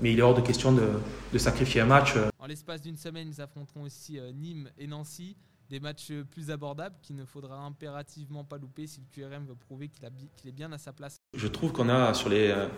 Mais 0.00 0.12
il 0.12 0.18
est 0.18 0.22
hors 0.22 0.34
de 0.34 0.40
question 0.40 0.72
de, 0.72 0.88
de 1.32 1.38
sacrifier 1.38 1.80
un 1.80 1.86
match. 1.86 2.14
En 2.38 2.46
l'espace 2.46 2.80
d'une 2.80 2.96
semaine, 2.96 3.28
ils 3.28 3.40
affronteront 3.40 3.82
aussi 3.82 4.18
euh, 4.18 4.32
Nîmes 4.32 4.70
et 4.78 4.86
Nancy 4.86 5.36
des 5.68 5.80
matchs 5.80 6.12
plus 6.30 6.50
abordables 6.50 6.96
qu'il 7.02 7.16
ne 7.16 7.24
faudra 7.24 7.58
impérativement 7.58 8.44
pas 8.44 8.58
louper 8.58 8.86
si 8.86 9.00
le 9.00 9.06
QRM 9.12 9.44
veut 9.46 9.54
prouver 9.54 9.88
qu'il 9.88 10.48
est 10.48 10.52
bien 10.52 10.72
à 10.72 10.78
sa 10.78 10.92
place. 10.92 11.20
Je 11.34 11.46
trouve 11.46 11.72
qu'on 11.72 11.88
a 11.88 12.14
sur 12.14 12.28
les, 12.28 12.48
euh, 12.48 12.68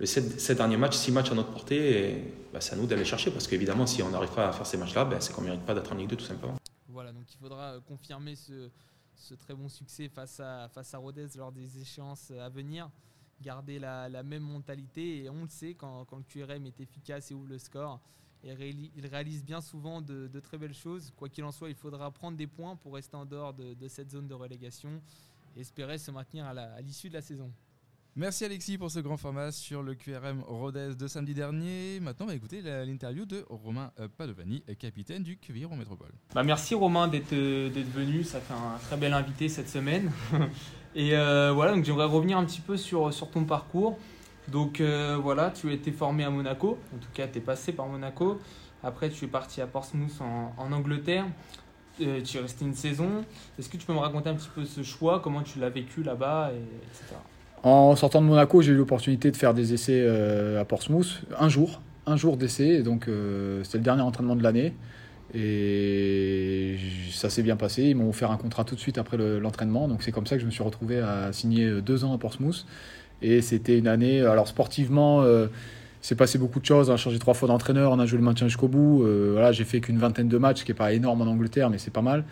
les 0.00 0.06
7, 0.06 0.56
derniers 0.56 0.76
matchs, 0.76 0.96
6 0.96 1.12
matchs 1.12 1.30
à 1.30 1.34
notre 1.34 1.50
portée, 1.50 2.10
et 2.10 2.34
bah, 2.52 2.60
c'est 2.60 2.74
à 2.74 2.76
nous 2.76 2.86
d'aller 2.86 3.04
chercher 3.04 3.30
parce 3.30 3.46
qu'évidemment, 3.46 3.86
si 3.86 4.02
on 4.02 4.10
n'arrive 4.10 4.32
pas 4.32 4.48
à 4.48 4.52
faire 4.52 4.66
ces 4.66 4.78
matchs-là, 4.78 5.04
bah, 5.04 5.20
c'est 5.20 5.32
qu'on 5.32 5.42
ne 5.42 5.48
mérite 5.48 5.64
pas 5.64 5.74
d'être 5.74 5.92
en 5.92 5.96
Ligue 5.96 6.08
2 6.08 6.16
tout 6.16 6.24
simplement. 6.24 6.56
Voilà, 6.88 7.12
donc 7.12 7.24
il 7.32 7.38
faudra 7.38 7.74
euh, 7.74 7.80
confirmer 7.86 8.34
ce, 8.34 8.70
ce 9.18 9.34
très 9.34 9.54
bon 9.54 9.68
succès 9.68 10.08
face 10.08 10.40
à, 10.40 10.68
Rodez 10.94 11.26
lors 11.36 11.52
des 11.52 11.78
échéances 11.78 12.30
à 12.30 12.48
venir 12.48 12.90
garder 13.40 13.78
la, 13.78 14.22
même 14.22 14.42
mentalité. 14.42 15.24
Et 15.24 15.30
on 15.30 15.42
le 15.42 15.48
sait, 15.48 15.74
quand, 15.74 16.04
quand, 16.06 16.18
le 16.18 16.24
QRM 16.24 16.66
est 16.66 16.80
efficace 16.80 17.30
et 17.30 17.34
ouvre 17.34 17.48
le 17.48 17.58
score, 17.58 18.00
il 18.44 19.06
réalise 19.06 19.44
bien 19.44 19.60
souvent 19.60 20.00
de, 20.00 20.40
très 20.40 20.58
belles 20.58 20.74
choses. 20.74 21.12
Quoi 21.16 21.28
qu'il 21.28 21.44
en 21.44 21.52
soit, 21.52 21.68
il 21.68 21.74
faudra 21.74 22.10
prendre 22.10 22.36
des 22.36 22.46
points 22.46 22.76
pour 22.76 22.94
rester 22.94 23.16
en 23.16 23.26
dehors 23.26 23.54
de, 23.54 23.88
cette 23.88 24.10
zone 24.10 24.28
de 24.28 24.34
relégation 24.34 25.02
et 25.56 25.60
espérer 25.60 25.98
se 25.98 26.10
maintenir 26.10 26.46
à 26.46 26.80
l'issue 26.80 27.08
de 27.08 27.14
la 27.14 27.22
saison. 27.22 27.52
Merci 28.18 28.44
Alexis 28.44 28.78
pour 28.78 28.90
ce 28.90 28.98
grand 28.98 29.16
format 29.16 29.52
sur 29.52 29.80
le 29.80 29.94
QRM 29.94 30.42
Rodez 30.44 30.96
de 30.96 31.06
samedi 31.06 31.34
dernier. 31.34 32.00
Maintenant, 32.00 32.26
on 32.26 32.30
va 32.30 32.34
écouter 32.34 32.62
l'interview 32.62 33.24
de 33.26 33.44
Romain 33.48 33.92
euh, 34.00 34.08
Padovani, 34.08 34.64
capitaine 34.76 35.22
du 35.22 35.38
en 35.70 35.76
Métropole. 35.76 36.10
Bah 36.34 36.42
merci 36.42 36.74
Romain 36.74 37.06
d'être 37.06 37.32
venu, 37.32 38.24
ça 38.24 38.40
fait 38.40 38.54
un 38.54 38.76
très 38.82 38.96
bel 38.96 39.14
invité 39.14 39.48
cette 39.48 39.68
semaine. 39.68 40.10
Et 40.96 41.16
euh, 41.16 41.52
voilà, 41.54 41.74
donc 41.74 41.84
j'aimerais 41.84 42.06
revenir 42.06 42.38
un 42.38 42.44
petit 42.44 42.60
peu 42.60 42.76
sur, 42.76 43.08
ton 43.30 43.44
parcours. 43.44 43.96
Donc 44.48 44.80
euh, 44.80 45.16
voilà, 45.16 45.52
tu 45.52 45.70
as 45.70 45.72
été 45.74 45.92
formé 45.92 46.24
à 46.24 46.30
Monaco, 46.30 46.76
en 46.92 46.98
tout 46.98 47.10
cas 47.14 47.28
tu 47.28 47.38
es 47.38 47.40
passé 47.40 47.70
par 47.70 47.86
Monaco. 47.86 48.40
Après 48.82 49.10
tu 49.10 49.26
es 49.26 49.28
parti 49.28 49.60
à 49.60 49.68
Portsmouth 49.68 50.20
en, 50.20 50.72
Angleterre. 50.72 51.26
Euh, 52.00 52.20
tu 52.20 52.36
es 52.36 52.40
resté 52.40 52.64
une 52.64 52.74
saison. 52.74 53.24
Est-ce 53.60 53.68
que 53.68 53.76
tu 53.76 53.86
peux 53.86 53.94
me 53.94 54.00
raconter 54.00 54.28
un 54.28 54.34
petit 54.34 54.50
peu 54.52 54.64
ce 54.64 54.82
choix, 54.82 55.20
comment 55.20 55.44
tu 55.44 55.60
l'as 55.60 55.70
vécu 55.70 56.02
là-bas, 56.02 56.50
etc. 56.52 57.14
En 57.62 57.96
sortant 57.96 58.20
de 58.20 58.26
Monaco, 58.26 58.62
j'ai 58.62 58.72
eu 58.72 58.76
l'opportunité 58.76 59.30
de 59.30 59.36
faire 59.36 59.54
des 59.54 59.74
essais 59.74 60.00
euh, 60.00 60.60
à 60.60 60.64
Portsmouth, 60.64 61.22
un 61.38 61.48
jour, 61.48 61.80
un 62.06 62.16
jour 62.16 62.36
d'essai, 62.36 62.82
donc 62.82 63.08
c'était 63.64 63.78
le 63.78 63.84
dernier 63.84 64.02
entraînement 64.02 64.36
de 64.36 64.42
l'année. 64.42 64.74
Et 65.34 66.76
ça 67.10 67.28
s'est 67.28 67.42
bien 67.42 67.56
passé. 67.56 67.82
Ils 67.82 67.94
m'ont 67.94 68.08
offert 68.08 68.30
un 68.30 68.38
contrat 68.38 68.64
tout 68.64 68.74
de 68.74 68.80
suite 68.80 68.96
après 68.96 69.18
l'entraînement. 69.18 69.86
donc 69.86 70.02
c'est 70.02 70.12
comme 70.12 70.26
ça 70.26 70.36
que 70.36 70.40
je 70.40 70.46
me 70.46 70.50
suis 70.50 70.62
retrouvé 70.62 71.00
à 71.00 71.32
signer 71.32 71.82
deux 71.82 72.04
ans 72.04 72.14
à 72.14 72.18
Portsmouth. 72.18 72.64
Et 73.22 73.40
c'était 73.40 73.78
une 73.78 73.88
année, 73.88 74.20
alors 74.20 74.46
sportivement, 74.46 75.22
euh, 75.22 75.48
c'est 76.00 76.14
passé 76.14 76.38
beaucoup 76.38 76.60
de 76.60 76.64
choses. 76.64 76.90
On 76.90 76.94
a 76.94 76.96
changé 76.96 77.18
trois 77.18 77.34
fois 77.34 77.48
d'entraîneur, 77.48 77.92
on 77.92 77.98
a 77.98 78.06
joué 78.06 78.18
le 78.18 78.24
maintien 78.24 78.46
jusqu'au 78.46 78.68
bout. 78.68 79.02
Euh, 79.02 79.30
voilà, 79.32 79.52
j'ai 79.52 79.64
fait 79.64 79.80
qu'une 79.80 79.98
vingtaine 79.98 80.28
de 80.28 80.38
matchs, 80.38 80.60
ce 80.60 80.64
qui 80.64 80.70
n'est 80.70 80.76
pas 80.76 80.92
énorme 80.92 81.22
en 81.22 81.26
Angleterre, 81.26 81.70
mais 81.70 81.78
c'est 81.78 81.92
pas 81.92 82.02
mal. 82.02 82.24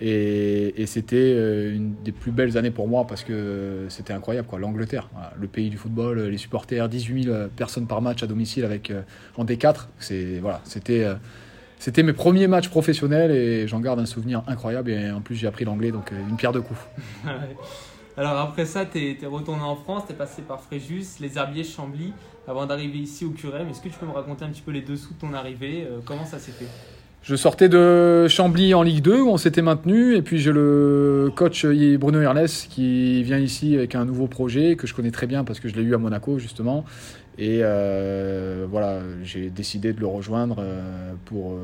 Et, 0.00 0.86
c'était 0.86 1.16
euh, 1.16 1.74
une 1.74 1.94
des 2.02 2.12
plus 2.12 2.32
belles 2.32 2.56
années 2.56 2.70
pour 2.70 2.88
moi 2.88 3.06
parce 3.06 3.22
que 3.22 3.86
c'était 3.88 4.12
incroyable, 4.12 4.48
quoi. 4.48 4.58
L'Angleterre, 4.58 5.08
le 5.38 5.46
pays 5.46 5.70
du 5.70 5.76
football, 5.76 6.20
les 6.20 6.38
supporters, 6.38 6.88
18 6.88 7.24
000 7.24 7.36
personnes 7.54 7.86
par 7.86 8.00
match 8.02 8.22
à 8.22 8.26
domicile 8.26 8.64
avec 8.64 8.92
en 9.36 9.44
D4. 9.44 9.88
C'est 9.98 10.38
voilà, 10.40 10.60
c'était 10.64 11.06
c'était 11.78 12.02
mes 12.02 12.12
premiers 12.12 12.46
matchs 12.46 12.68
professionnels 12.68 13.30
et 13.30 13.68
j'en 13.68 13.80
garde 13.80 14.00
un 14.00 14.06
souvenir 14.06 14.42
incroyable. 14.46 14.90
Et 14.90 15.10
en 15.10 15.20
plus, 15.20 15.36
j'ai 15.36 15.46
appris 15.46 15.64
l'anglais, 15.64 15.92
donc 15.92 16.12
une 16.12 16.36
pierre 16.36 16.52
de 16.52 16.60
coups. 16.60 16.80
Alors 18.16 18.36
après 18.38 18.66
ça, 18.66 18.84
tu 18.84 18.98
es, 18.98 19.26
retourné 19.26 19.62
en 19.62 19.76
France, 19.76 20.02
tu 20.06 20.12
es 20.12 20.14
passé 20.14 20.42
par 20.42 20.60
Fréjus, 20.60 21.20
les 21.20 21.38
Herbiers, 21.38 21.64
Chambly, 21.64 22.12
avant 22.46 22.66
d'arriver 22.66 22.98
ici 22.98 23.24
au 23.24 23.30
Curem. 23.30 23.68
Est-ce 23.68 23.80
que 23.80 23.88
tu 23.88 23.98
peux 23.98 24.04
me 24.04 24.12
raconter 24.12 24.44
un 24.44 24.50
petit 24.50 24.60
peu 24.60 24.72
les 24.72 24.82
dessous 24.82 25.14
de 25.14 25.18
ton 25.18 25.32
arrivée 25.32 25.86
euh, 25.90 26.00
Comment 26.04 26.26
ça 26.26 26.38
s'est 26.38 26.52
fait? 26.52 26.66
Je 27.22 27.36
sortais 27.36 27.68
de 27.68 28.26
Chambly 28.28 28.72
en 28.72 28.82
Ligue 28.82 29.02
2 29.02 29.20
où 29.20 29.28
on 29.28 29.36
s'était 29.36 29.62
maintenu 29.62 30.14
et 30.14 30.22
puis 30.22 30.38
j'ai 30.38 30.52
le 30.52 31.30
coach 31.34 31.66
Bruno 31.66 32.20
Ernest 32.20 32.68
qui 32.70 33.22
vient 33.22 33.38
ici 33.38 33.76
avec 33.76 33.94
un 33.94 34.06
nouveau 34.06 34.26
projet 34.26 34.76
que 34.76 34.86
je 34.86 34.94
connais 34.94 35.10
très 35.10 35.26
bien 35.26 35.44
parce 35.44 35.60
que 35.60 35.68
je 35.68 35.76
l'ai 35.76 35.82
eu 35.82 35.94
à 35.94 35.98
Monaco 35.98 36.38
justement. 36.38 36.84
Et 37.38 37.60
euh, 37.62 38.66
voilà 38.70 39.00
j'ai 39.22 39.50
décidé 39.50 39.92
de 39.92 40.00
le 40.00 40.06
rejoindre 40.06 40.56
euh, 40.60 41.12
pour 41.26 41.54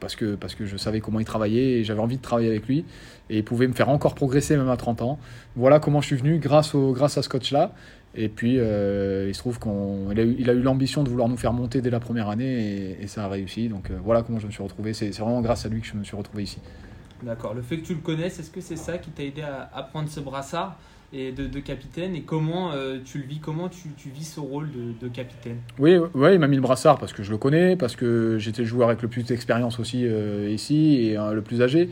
parce 0.00 0.16
que, 0.16 0.34
parce 0.34 0.54
que 0.54 0.66
je 0.66 0.76
savais 0.76 1.00
comment 1.00 1.20
il 1.20 1.26
travaillait 1.26 1.78
et 1.78 1.84
j'avais 1.84 2.00
envie 2.00 2.16
de 2.16 2.22
travailler 2.22 2.48
avec 2.48 2.66
lui. 2.66 2.84
Et 3.28 3.38
il 3.38 3.44
pouvait 3.44 3.68
me 3.68 3.72
faire 3.72 3.88
encore 3.88 4.14
progresser 4.14 4.56
même 4.56 4.68
à 4.68 4.76
30 4.76 5.02
ans. 5.02 5.18
Voilà 5.54 5.78
comment 5.78 6.00
je 6.00 6.06
suis 6.06 6.16
venu 6.16 6.38
grâce, 6.38 6.74
au, 6.74 6.92
grâce 6.92 7.18
à 7.18 7.22
ce 7.22 7.28
coach-là. 7.28 7.72
Et 8.16 8.28
puis, 8.28 8.58
euh, 8.58 9.28
il 9.28 9.34
se 9.34 9.38
trouve 9.38 9.60
qu'il 9.60 10.18
a 10.18 10.22
eu, 10.22 10.62
l'ambition 10.62 11.04
de 11.04 11.08
vouloir 11.08 11.28
nous 11.28 11.36
faire 11.36 11.52
monter 11.52 11.80
dès 11.80 11.90
la 11.90 12.00
première 12.00 12.28
année 12.28 12.96
et, 13.00 13.06
ça 13.06 13.24
a 13.24 13.28
réussi. 13.28 13.68
Donc 13.68 13.90
euh, 13.90 13.98
voilà 14.02 14.22
comment 14.22 14.40
je 14.40 14.46
me 14.46 14.52
suis 14.52 14.62
retrouvé. 14.62 14.94
C'est 14.94 15.10
vraiment 15.10 15.40
grâce 15.42 15.64
à 15.64 15.68
lui 15.68 15.80
que 15.80 15.86
je 15.86 15.94
me 15.94 16.02
suis 16.02 16.16
retrouvé 16.16 16.42
ici. 16.42 16.58
D'accord. 17.22 17.54
Le 17.54 17.62
fait 17.62 17.78
que 17.78 17.86
tu 17.86 17.94
le 17.94 18.00
connaisses, 18.00 18.40
est-ce 18.40 18.50
que 18.50 18.60
c'est 18.60 18.76
ça 18.76 18.98
qui 18.98 19.10
t'a 19.10 19.22
aidé 19.22 19.42
à, 19.42 19.70
à 19.72 19.82
prendre 19.82 20.08
ce 20.08 20.20
brassard? 20.20 20.76
Et 21.12 21.32
de, 21.32 21.58
capitaine 21.58 22.14
et 22.14 22.22
comment 22.22 22.72
euh, 22.72 22.98
tu 23.04 23.18
le 23.18 23.24
vis 23.24 23.40
comment 23.40 23.68
tu, 23.68 23.88
vis 24.10 24.24
ce 24.24 24.40
rôle 24.40 24.68
de, 25.00 25.08
capitaine? 25.08 25.58
Oui, 25.78 25.96
oui 26.14 26.34
il 26.34 26.38
m'a 26.38 26.46
mis 26.46 26.56
le 26.56 26.62
brassard 26.62 26.98
parce 26.98 27.12
que 27.12 27.22
je 27.22 27.30
le 27.30 27.38
connais 27.38 27.76
parce 27.76 27.96
que 27.96 28.38
j'étais 28.38 28.62
le 28.62 28.68
joueur 28.68 28.88
avec 28.88 29.02
le 29.02 29.08
plus 29.08 29.24
d'expérience 29.24 29.80
aussi 29.80 30.06
euh, 30.06 30.48
ici 30.50 31.06
et 31.06 31.18
euh, 31.18 31.32
le 31.32 31.42
plus 31.42 31.62
âgé. 31.62 31.90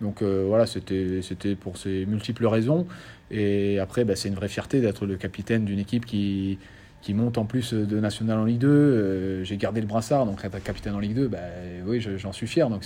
Donc 0.00 0.22
voilà 0.22 0.66
c'était 0.66 1.22
c'était 1.22 1.56
pour 1.56 1.76
ces 1.76 2.06
multiples 2.06 2.46
raisons. 2.46 2.86
Et 3.32 3.80
après 3.80 4.04
bah, 4.04 4.14
c'est 4.14 4.28
une 4.28 4.36
vraie 4.36 4.48
fierté 4.48 4.80
d'être 4.80 5.06
le 5.06 5.16
capitaine 5.16 5.64
d'une 5.64 5.80
équipe 5.80 6.06
qui 6.06 6.58
qui 7.00 7.14
monte 7.14 7.38
en 7.38 7.44
plus 7.44 7.74
de 7.74 8.00
national 8.00 8.38
en 8.38 8.44
Ligue 8.44 8.58
2. 8.58 9.44
j'ai 9.44 9.56
gardé 9.56 9.80
le 9.80 9.86
brassard, 9.86 10.26
donc 10.26 10.44
être 10.44 10.62
capitaine 10.62 10.94
en 10.94 10.98
Ligue 10.98 11.14
2, 11.14 11.28
bah, 11.28 11.38
oui, 11.86 12.00
j'en 12.00 12.32
suis 12.32 12.46
fier. 12.46 12.68
Donc 12.68 12.84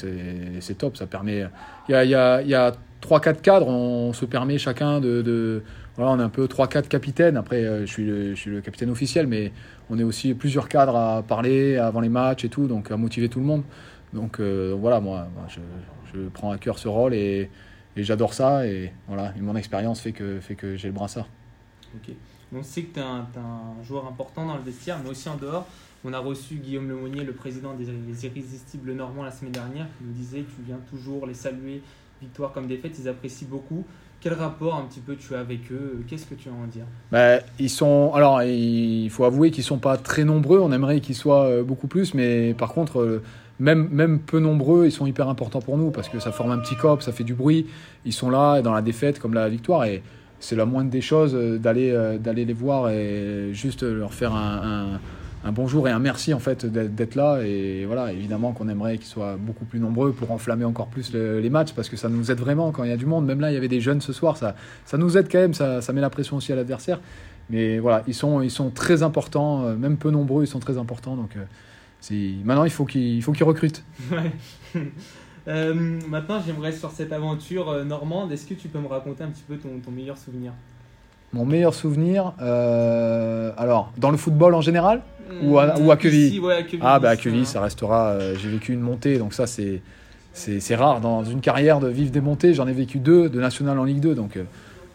c'est 0.60 0.74
top, 0.74 0.96
ça 0.96 1.06
permet. 1.06 1.46
Il 1.88 1.92
y 1.92 1.94
a, 1.94 2.04
y 2.04 2.14
a, 2.14 2.42
y 2.42 2.54
a 2.54 2.72
3-4 3.02 3.40
cadres, 3.40 3.68
on 3.68 4.12
se 4.12 4.24
permet 4.24 4.58
chacun 4.58 5.00
de, 5.00 5.62
voilà, 5.96 6.12
on 6.12 6.18
est 6.20 6.22
un 6.22 6.28
peu 6.28 6.46
3-4 6.46 6.88
capitaines. 6.88 7.36
Après, 7.36 7.64
euh, 7.64 7.80
je 7.84 7.92
suis, 7.92 8.04
le, 8.04 8.34
je 8.34 8.40
suis 8.40 8.50
le 8.50 8.60
capitaine 8.60 8.90
officiel, 8.90 9.26
mais 9.26 9.52
on 9.90 9.98
est 9.98 10.04
aussi 10.04 10.34
plusieurs 10.34 10.68
cadres 10.68 10.96
à 10.96 11.22
parler 11.22 11.76
avant 11.76 12.00
les 12.00 12.08
matchs 12.08 12.44
et 12.44 12.48
tout, 12.48 12.66
donc 12.66 12.90
à 12.90 12.96
motiver 12.96 13.28
tout 13.28 13.40
le 13.40 13.44
monde. 13.44 13.62
Donc 14.12 14.40
euh, 14.40 14.74
voilà, 14.78 15.00
moi, 15.00 15.28
je, 15.48 15.60
je, 16.14 16.28
prends 16.28 16.50
à 16.50 16.58
cœur 16.58 16.78
ce 16.78 16.88
rôle 16.88 17.14
et, 17.14 17.50
et 17.96 18.04
j'adore 18.04 18.34
ça. 18.34 18.66
Et 18.66 18.92
voilà, 19.08 19.34
mon 19.40 19.56
expérience 19.56 20.00
fait 20.00 20.12
que, 20.12 20.40
fait 20.40 20.54
que 20.54 20.76
j'ai 20.76 20.88
le 20.88 20.94
brassard. 20.94 21.28
Ok. 21.96 22.14
On 22.54 22.62
sait 22.62 22.82
que 22.82 22.94
tu 22.94 23.00
es, 23.00 23.02
un 23.02 23.82
joueur 23.82 24.06
important 24.06 24.46
dans 24.46 24.56
le 24.56 24.62
vestiaire, 24.62 24.98
mais 25.02 25.10
aussi 25.10 25.28
en 25.28 25.36
dehors. 25.36 25.66
On 26.04 26.12
a 26.12 26.18
reçu 26.18 26.56
Guillaume 26.56 26.88
Lemonnier, 26.88 27.24
le 27.24 27.32
président 27.32 27.74
des 27.74 28.26
Irrésistibles 28.26 28.92
Normands, 28.92 29.22
la 29.22 29.30
semaine 29.30 29.52
dernière, 29.52 29.86
qui 29.96 30.04
nous 30.04 30.12
disait 30.12 30.44
Tu 30.56 30.62
viens 30.66 30.80
toujours 30.90 31.26
les 31.26 31.34
saluer 31.34 31.80
victoire 32.22 32.52
comme 32.52 32.66
défaite, 32.66 32.92
ils 32.98 33.08
apprécient 33.08 33.48
beaucoup. 33.48 33.84
Quel 34.20 34.34
rapport 34.34 34.76
un 34.76 34.82
petit 34.82 35.00
peu 35.00 35.16
tu 35.16 35.34
as 35.34 35.40
avec 35.40 35.72
eux? 35.72 36.04
Qu'est-ce 36.06 36.26
que 36.26 36.34
tu 36.34 36.48
as 36.48 36.52
à 36.52 36.54
en 36.54 36.66
dire? 36.68 36.84
Bah, 37.10 37.40
ils 37.58 37.70
sont. 37.70 38.12
Alors, 38.14 38.42
il 38.42 39.10
faut 39.10 39.24
avouer 39.24 39.50
qu'ils 39.50 39.64
sont 39.64 39.78
pas 39.78 39.96
très 39.96 40.24
nombreux. 40.24 40.60
On 40.60 40.70
aimerait 40.70 41.00
qu'ils 41.00 41.16
soient 41.16 41.46
euh, 41.46 41.62
beaucoup 41.64 41.88
plus, 41.88 42.14
mais 42.14 42.54
par 42.54 42.72
contre, 42.72 43.00
euh, 43.00 43.22
même, 43.58 43.88
même 43.90 44.20
peu 44.20 44.38
nombreux, 44.38 44.86
ils 44.86 44.92
sont 44.92 45.06
hyper 45.06 45.28
importants 45.28 45.60
pour 45.60 45.76
nous 45.76 45.90
parce 45.90 46.08
que 46.08 46.20
ça 46.20 46.30
forme 46.30 46.52
un 46.52 46.58
petit 46.58 46.76
corps, 46.76 47.02
ça 47.02 47.12
fait 47.12 47.24
du 47.24 47.34
bruit. 47.34 47.66
Ils 48.04 48.12
sont 48.12 48.30
là 48.30 48.62
dans 48.62 48.72
la 48.72 48.82
défaite 48.82 49.18
comme 49.18 49.34
la 49.34 49.48
victoire 49.48 49.84
et 49.84 50.02
c'est 50.42 50.56
la 50.56 50.66
moindre 50.66 50.90
des 50.90 51.00
choses 51.00 51.34
euh, 51.34 51.56
d'aller 51.58 51.90
euh, 51.90 52.18
d'aller 52.18 52.44
les 52.44 52.52
voir 52.52 52.90
et 52.90 53.50
juste 53.52 53.82
leur 53.82 54.12
faire 54.12 54.34
un, 54.34 54.98
un- 55.44 55.52
bonjour 55.52 55.88
et 55.88 55.90
un 55.90 55.98
merci 55.98 56.32
en 56.34 56.38
fait 56.38 56.66
d'être 56.66 57.14
là. 57.14 57.40
Et 57.44 57.84
voilà 57.86 58.12
évidemment 58.12 58.52
qu'on 58.52 58.68
aimerait 58.68 58.98
qu'ils 58.98 59.06
soient 59.06 59.36
beaucoup 59.36 59.64
plus 59.64 59.80
nombreux 59.80 60.12
pour 60.12 60.30
enflammer 60.30 60.64
encore 60.64 60.86
plus 60.88 61.12
le- 61.12 61.40
les 61.40 61.50
matchs 61.50 61.72
parce 61.72 61.88
que 61.88 61.96
ça 61.96 62.08
nous 62.08 62.30
aide 62.30 62.38
vraiment 62.38 62.70
quand 62.72 62.84
il 62.84 62.90
y 62.90 62.92
a 62.92 62.96
du 62.96 63.06
monde. 63.06 63.24
Même 63.26 63.40
là 63.40 63.50
il 63.50 63.54
y 63.54 63.56
avait 63.56 63.68
des 63.68 63.80
jeunes 63.80 64.00
ce 64.00 64.12
soir 64.12 64.36
ça 64.36 64.54
ça 64.84 64.98
nous 64.98 65.16
aide 65.16 65.28
quand 65.30 65.38
même 65.40 65.54
ça, 65.54 65.80
ça 65.80 65.92
met 65.92 66.00
la 66.00 66.10
pression 66.10 66.36
aussi 66.36 66.52
à 66.52 66.56
l'adversaire. 66.56 67.00
Mais 67.50 67.78
voilà 67.80 68.02
ils 68.06 68.14
sont 68.14 68.40
ils 68.42 68.50
sont 68.50 68.70
très 68.70 69.02
importants 69.02 69.64
euh, 69.64 69.76
même 69.76 69.96
peu 69.96 70.10
nombreux 70.10 70.44
ils 70.44 70.48
sont 70.48 70.60
très 70.60 70.76
importants. 70.78 71.16
Donc 71.16 71.30
maintenant 72.44 72.64
il 72.64 72.70
faut 72.70 72.84
qu'ils 72.84 73.16
il 73.16 73.22
faut 73.22 73.32
qu'ils 73.32 73.44
recrutent. 73.46 73.82
Euh, 75.48 75.98
maintenant, 76.08 76.40
j'aimerais 76.44 76.72
sur 76.72 76.90
cette 76.90 77.12
aventure 77.12 77.68
euh, 77.68 77.84
normande, 77.84 78.30
est-ce 78.32 78.46
que 78.46 78.54
tu 78.54 78.68
peux 78.68 78.78
me 78.78 78.86
raconter 78.86 79.24
un 79.24 79.28
petit 79.28 79.42
peu 79.46 79.56
ton, 79.56 79.70
ton 79.84 79.90
meilleur 79.90 80.16
souvenir? 80.16 80.52
Mon 81.32 81.44
meilleur 81.46 81.72
souvenir 81.74 82.34
euh, 82.42 83.52
alors 83.56 83.90
dans 83.96 84.10
le 84.10 84.18
football 84.18 84.54
en 84.54 84.60
général 84.60 85.00
Ou 85.42 85.58
à- 85.58 85.78
ou 85.80 85.90
à 85.90 85.96
Quevilly? 85.96 86.26
Ici, 86.28 86.38
ouais, 86.40 86.54
à 86.56 86.62
Quevilly, 86.62 86.82
Ah 86.84 86.98
bah 87.00 87.08
à 87.10 87.16
Quevilly, 87.16 87.46
ça 87.46 87.60
restera. 87.62 88.18
j'ai 88.36 88.50
vécu 88.50 88.72
une 88.74 88.80
montée, 88.82 89.16
donc 89.18 89.32
ça 89.34 89.46
c'est 89.46 89.80
c'est 90.34 90.74
rare 90.74 91.00
dans 91.00 91.24
une 91.24 91.40
carrière 91.40 91.80
de 91.80 91.88
vivre 91.88 92.10
des 92.10 92.20
montées. 92.20 92.54
J'en 92.54 92.66
ai 92.68 92.72
vécu 92.72 92.98
deux 92.98 93.28
de 93.30 93.40
national 93.40 93.78
en 93.78 93.84
Ligue 93.84 94.00
2, 94.00 94.14
donc 94.14 94.38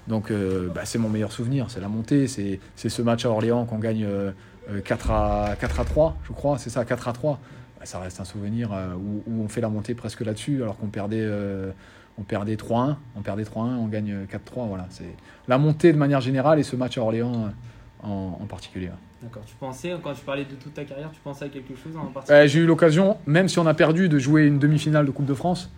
donc 0.07 0.31
bah, 0.73 0.81
c'est 0.85 0.97
mon 0.99 1.09
meilleur 1.09 1.31
souvenir. 1.31 1.65
C'est 1.69 1.81
la 1.81 1.89
montée, 1.89 2.27
c'est 2.27 2.59
ce 2.75 3.01
match 3.01 3.25
à 3.25 3.29
Orléans 3.29 3.65
qu'on 3.65 3.77
gagne 3.79 4.05
euh, 4.05 4.31
euh, 4.71 4.79
4 4.81 5.11
à 5.11 5.55
4 5.59 5.79
à 5.79 5.85
3, 5.85 6.17
je 6.27 6.33
crois. 6.33 6.57
C'est 6.59 6.69
ça, 6.69 6.85
4 6.85 7.07
à 7.07 7.13
3. 7.13 7.39
Bah, 7.79 7.85
ça 7.85 7.99
reste 7.99 8.19
un 8.19 8.25
souvenir 8.25 8.71
euh, 8.73 8.93
où, 8.95 9.23
où 9.27 9.43
on 9.43 9.47
fait 9.47 9.61
la 9.61 9.69
montée 9.69 9.93
presque 9.93 10.21
là-dessus, 10.21 10.61
alors 10.63 10.77
qu'on 10.77 10.87
perdait. 10.87 11.21
euh, 11.21 11.71
on 12.19 12.23
perdait 12.23 12.55
3-1, 12.55 12.95
on 13.15 13.21
perdait 13.21 13.43
3-1, 13.43 13.59
on 13.59 13.85
gagne 13.87 14.11
euh, 14.11 14.25
4-3. 14.25 14.67
Voilà, 14.67 14.87
c'est 14.89 15.13
la 15.47 15.59
montée 15.59 15.93
de 15.93 15.97
manière 15.99 16.19
générale 16.21 16.57
et 16.59 16.63
ce 16.63 16.75
match 16.75 16.97
à 16.97 17.01
Orléans 17.01 17.45
euh, 17.45 18.07
en, 18.07 18.39
en 18.41 18.45
particulier. 18.47 18.87
ouais. 18.87 18.93
D'accord. 19.21 19.43
Tu 19.45 19.55
pensais, 19.55 19.95
quand 20.03 20.13
tu 20.13 20.23
parlais 20.25 20.45
de 20.45 20.53
toute 20.55 20.73
ta 20.73 20.83
carrière, 20.83 21.11
tu 21.11 21.19
pensais 21.23 21.45
à 21.45 21.49
quelque 21.49 21.75
chose 21.75 21.95
en 21.95 22.05
Euh, 22.05 22.09
particulier 22.13 22.47
j'ai 22.47 22.59
eu 22.61 22.65
l'occasion, 22.65 23.17
même 23.27 23.47
si 23.47 23.57
on 23.59 23.65
a 23.67 23.73
perdu, 23.75 24.09
de 24.09 24.17
jouer 24.19 24.45
une 24.47 24.57
demi-finale 24.59 25.05
de 25.05 25.11
Coupe 25.11 25.25
de 25.25 25.33
France 25.35 25.71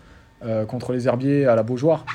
euh, 0.46 0.66
contre 0.66 0.92
les 0.94 1.08
Herbiers 1.08 1.46
à 1.46 1.56
la 1.56 1.64
Beaujoire, 1.64 2.06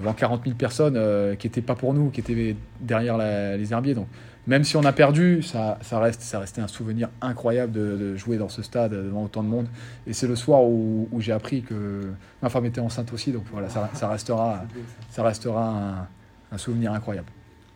devant 0.00 0.12
40 0.12 0.42
000 0.44 0.56
personnes 0.56 0.94
euh, 0.96 1.34
qui 1.36 1.46
n'étaient 1.46 1.60
pas 1.62 1.74
pour 1.74 1.94
nous, 1.94 2.10
qui 2.10 2.20
étaient 2.20 2.56
derrière 2.80 3.16
la- 3.16 3.56
les 3.56 3.72
Herbiers. 3.72 3.94
Donc, 3.94 4.06
même 4.46 4.64
si 4.64 4.76
on 4.76 4.84
a 4.84 4.92
perdu, 4.92 5.42
ça, 5.42 5.78
ça, 5.82 6.00
reste, 6.00 6.22
ça 6.22 6.40
restait 6.40 6.60
un 6.62 6.66
souvenir 6.66 7.08
incroyable 7.20 7.72
de, 7.72 7.96
de 7.96 8.16
jouer 8.16 8.38
dans 8.38 8.48
ce 8.48 8.62
stade 8.62 8.92
devant 8.92 9.24
autant 9.24 9.42
de 9.42 9.48
monde. 9.48 9.66
Et 10.06 10.12
c'est 10.12 10.26
le 10.26 10.34
soir 10.34 10.62
où, 10.64 11.08
où 11.12 11.20
j'ai 11.20 11.32
appris 11.32 11.62
que 11.62 12.10
ma 12.42 12.48
femme 12.48 12.64
était 12.66 12.80
enceinte 12.80 13.12
aussi. 13.12 13.32
Donc 13.32 13.44
voilà, 13.52 13.68
ça, 13.68 13.90
ça 13.94 14.08
restera, 14.08 14.64
ça. 15.10 15.22
restera 15.22 15.68
un, 15.68 16.08
un 16.52 16.58
souvenir 16.58 16.92
incroyable. 16.92 17.28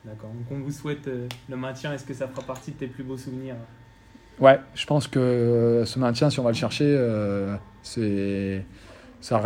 D'accord. 0.04 0.30
Donc 0.30 0.46
on 0.58 0.64
vous 0.64 0.72
souhaite 0.72 1.06
euh, 1.06 1.28
le 1.48 1.56
maintien. 1.56 1.92
Est-ce 1.92 2.04
que 2.04 2.14
ça 2.14 2.26
fera 2.28 2.42
partie 2.42 2.72
de 2.72 2.76
tes 2.76 2.86
plus 2.86 3.04
beaux 3.04 3.16
souvenirs? 3.18 3.56
Ouais, 4.40 4.58
je 4.74 4.84
pense 4.86 5.06
que 5.06 5.82
ce 5.86 5.98
maintien, 5.98 6.28
si 6.28 6.40
on 6.40 6.42
va 6.44 6.50
le 6.50 6.56
chercher, 6.56 6.86
euh, 6.88 7.54
c'est, 7.82 8.64
ça- 9.20 9.40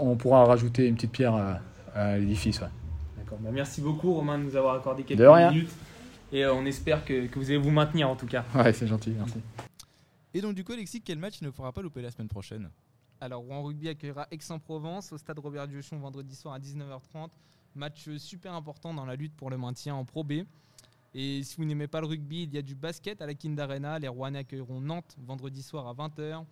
on 0.00 0.16
pourra 0.16 0.44
rajouter 0.44 0.86
une 0.86 0.96
petite 0.96 1.12
pierre 1.12 1.34
à, 1.34 1.60
à 1.94 2.18
l'édifice. 2.18 2.60
ouais. 2.60 2.68
D'accord. 3.16 3.38
Bah, 3.40 3.50
merci 3.52 3.80
beaucoup 3.80 4.12
Romain 4.12 4.38
de 4.38 4.44
nous 4.44 4.56
avoir 4.56 4.74
accordé 4.74 5.04
quelques 5.04 5.20
De 5.20 5.26
rien. 5.26 5.50
minutes. 5.50 5.70
Et 6.32 6.44
euh, 6.44 6.52
on 6.54 6.66
espère 6.66 7.04
que, 7.04 7.26
que 7.26 7.38
vous 7.38 7.46
allez 7.46 7.58
vous 7.58 7.70
maintenir 7.70 8.08
en 8.08 8.16
tout 8.16 8.26
cas. 8.26 8.44
Ouais, 8.54 8.72
c'est 8.72 8.86
gentil, 8.86 9.10
merci. 9.10 9.40
Et 10.32 10.40
donc, 10.40 10.54
du 10.54 10.64
coup, 10.64 10.72
Alexis, 10.72 11.00
quel 11.00 11.18
match 11.18 11.40
il 11.40 11.44
ne 11.44 11.50
faudra 11.52 11.72
pas 11.72 11.80
louper 11.80 12.02
la 12.02 12.10
semaine 12.10 12.28
prochaine? 12.28 12.68
Alors, 13.20 13.42
Rouen 13.42 13.62
Rugby 13.62 13.88
accueillera 13.88 14.26
Aix-en-Provence 14.32 15.12
au 15.12 15.18
stade 15.18 15.38
Robert 15.38 15.68
Diochon 15.68 15.96
vendredi 15.98 16.34
soir 16.34 16.54
à 16.54 16.58
19h30. 16.58 17.28
Match 17.76 18.08
super 18.18 18.52
important 18.52 18.92
dans 18.92 19.06
la 19.06 19.14
lutte 19.16 19.34
pour 19.36 19.48
le 19.50 19.56
maintien 19.58 19.94
en 19.94 20.04
Pro 20.04 20.24
B. 20.24 20.42
Et 21.14 21.42
si 21.44 21.56
vous 21.56 21.64
n'aimez 21.64 21.86
pas 21.86 22.00
le 22.00 22.06
rugby, 22.08 22.42
il 22.42 22.52
y 22.54 22.58
a 22.58 22.62
du 22.62 22.74
basket 22.74 23.22
à 23.22 23.26
la 23.26 23.34
Kind 23.34 23.58
Arena. 23.60 23.98
Les 24.00 24.08
Rouennais 24.08 24.40
accueilleront 24.40 24.80
Nantes 24.80 25.16
vendredi 25.24 25.62
soir 25.62 25.86
à 25.86 25.94
20h. 25.94 26.44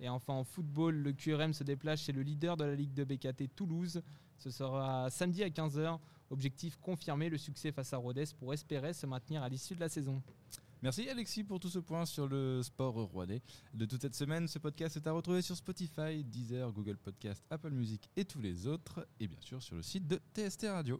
Et 0.00 0.08
enfin 0.08 0.32
en 0.32 0.44
football, 0.44 0.96
le 0.96 1.12
QRM 1.12 1.52
se 1.52 1.62
déplace 1.62 2.00
chez 2.00 2.12
le 2.12 2.22
leader 2.22 2.56
de 2.56 2.64
la 2.64 2.74
Ligue 2.74 2.94
de 2.94 3.04
BKT 3.04 3.54
Toulouse. 3.54 4.02
Ce 4.38 4.50
sera 4.50 5.10
samedi 5.10 5.42
à 5.42 5.48
15h. 5.48 5.98
Objectif 6.30 6.76
confirmer 6.76 7.28
le 7.28 7.36
succès 7.36 7.72
face 7.72 7.92
à 7.92 7.98
Rodez 7.98 8.24
pour 8.38 8.54
espérer 8.54 8.92
se 8.94 9.06
maintenir 9.06 9.42
à 9.42 9.48
l'issue 9.48 9.74
de 9.74 9.80
la 9.80 9.88
saison. 9.88 10.22
Merci 10.82 11.06
Alexis 11.10 11.44
pour 11.44 11.60
tout 11.60 11.68
ce 11.68 11.78
point 11.78 12.06
sur 12.06 12.26
le 12.26 12.62
sport 12.62 12.94
rouennais 12.94 13.42
de 13.74 13.84
toute 13.84 14.00
cette 14.00 14.14
semaine. 14.14 14.48
Ce 14.48 14.58
podcast 14.58 14.96
est 14.96 15.06
à 15.06 15.12
retrouver 15.12 15.42
sur 15.42 15.54
Spotify, 15.54 16.24
Deezer, 16.24 16.72
Google 16.72 16.96
Podcast, 16.96 17.44
Apple 17.50 17.70
Music 17.70 18.08
et 18.16 18.24
tous 18.24 18.40
les 18.40 18.66
autres. 18.66 19.06
Et 19.18 19.28
bien 19.28 19.40
sûr 19.40 19.62
sur 19.62 19.76
le 19.76 19.82
site 19.82 20.06
de 20.06 20.18
TST 20.34 20.68
Radio. 20.70 20.98